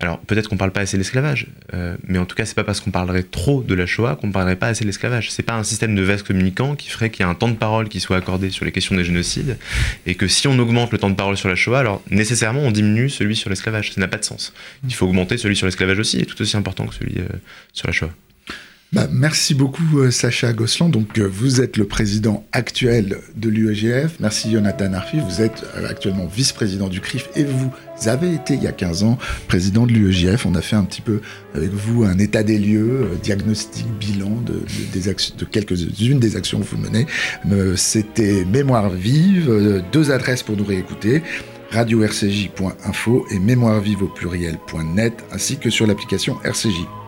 Alors 0.00 0.18
peut-être 0.20 0.48
qu'on 0.48 0.56
parle 0.56 0.70
pas 0.70 0.80
assez 0.80 0.96
de 0.96 1.02
l'esclavage, 1.02 1.46
euh, 1.74 1.96
mais 2.06 2.18
en 2.18 2.24
tout 2.24 2.34
cas 2.34 2.46
c'est 2.46 2.54
pas 2.54 2.64
parce 2.64 2.80
qu'on 2.80 2.90
parlerait 2.90 3.22
trop 3.22 3.62
de 3.62 3.74
la 3.74 3.84
Shoah 3.84 4.16
qu'on 4.16 4.32
parlerait 4.32 4.56
pas 4.56 4.68
assez 4.68 4.84
de 4.84 4.86
l'esclavage. 4.86 5.30
C'est 5.30 5.42
pas 5.42 5.54
un 5.54 5.62
système 5.62 5.94
de 5.94 6.02
vase 6.02 6.22
communicant 6.22 6.74
qui 6.74 6.88
ferait 6.88 7.10
qu'il 7.10 7.20
y 7.20 7.26
a 7.26 7.28
un 7.28 7.34
temps 7.34 7.48
de 7.48 7.54
parole 7.54 7.88
qui 7.90 8.00
soit 8.00 8.16
accordé 8.16 8.48
sur 8.48 8.64
les 8.64 8.72
questions 8.72 8.96
des 8.96 9.04
génocides, 9.04 9.58
et 10.06 10.14
que 10.14 10.26
si 10.26 10.48
on 10.48 10.58
augmente 10.58 10.90
le 10.92 10.98
temps 10.98 11.10
de 11.10 11.14
parole 11.14 11.36
sur 11.36 11.50
la 11.50 11.54
Shoah, 11.54 11.80
alors 11.80 12.02
nécessairement 12.10 12.62
on 12.62 12.70
diminue 12.70 13.10
celui 13.10 13.36
sur 13.36 13.50
l'esclavage. 13.50 13.92
Ça 13.92 14.00
n'a 14.00 14.08
pas 14.08 14.18
de 14.18 14.24
sens. 14.24 14.54
Il 14.84 14.94
faut 14.94 15.06
augmenter 15.06 15.36
celui 15.36 15.54
sur 15.54 15.66
l'esclavage 15.66 15.98
aussi, 15.98 16.18
et 16.18 16.24
tout 16.24 16.40
aussi 16.40 16.56
important 16.56 16.86
que 16.86 16.94
celui 16.94 17.18
euh, 17.18 17.26
sur 17.74 17.86
la 17.86 17.92
Shoah. 17.92 18.10
Bah, 18.92 19.06
merci 19.08 19.54
beaucoup 19.54 20.00
euh, 20.00 20.10
Sacha 20.10 20.52
Gosselin. 20.52 20.88
Donc 20.88 21.18
euh, 21.18 21.28
vous 21.32 21.60
êtes 21.60 21.76
le 21.76 21.84
président 21.84 22.44
actuel 22.50 23.18
de 23.36 23.48
l'UEGF. 23.48 24.16
Merci 24.18 24.50
Jonathan 24.50 24.92
Arfi. 24.94 25.18
Vous 25.20 25.40
êtes 25.40 25.62
euh, 25.76 25.88
actuellement 25.88 26.26
vice-président 26.26 26.88
du 26.88 27.00
CRIF 27.00 27.28
et 27.36 27.44
vous 27.44 27.70
avez 28.06 28.34
été 28.34 28.54
il 28.54 28.64
y 28.64 28.66
a 28.66 28.72
15 28.72 29.04
ans 29.04 29.16
président 29.46 29.86
de 29.86 29.92
l'UEGF. 29.92 30.44
On 30.44 30.56
a 30.56 30.60
fait 30.60 30.74
un 30.74 30.82
petit 30.82 31.02
peu 31.02 31.20
avec 31.54 31.70
vous 31.70 32.02
un 32.02 32.18
état 32.18 32.42
des 32.42 32.58
lieux, 32.58 33.10
diagnostic, 33.22 33.86
bilan 34.00 34.40
de, 34.44 34.54
de 34.54 35.44
quelques-unes 35.44 36.18
des 36.18 36.34
actions 36.34 36.58
que 36.58 36.66
vous 36.66 36.78
menez. 36.78 37.06
C'était 37.76 38.44
Mémoire 38.44 38.90
vive, 38.90 39.84
deux 39.92 40.10
adresses 40.10 40.42
pour 40.42 40.56
nous 40.56 40.64
réécouter 40.64 41.22
radio-rcj.info 41.70 43.26
et 43.30 43.38
mémoire 43.38 43.80
vive 43.80 44.02
au 44.02 44.08
pluriel.net 44.08 45.12
ainsi 45.30 45.56
que 45.58 45.70
sur 45.70 45.86
l'application 45.86 46.38
RCJ. 46.42 46.99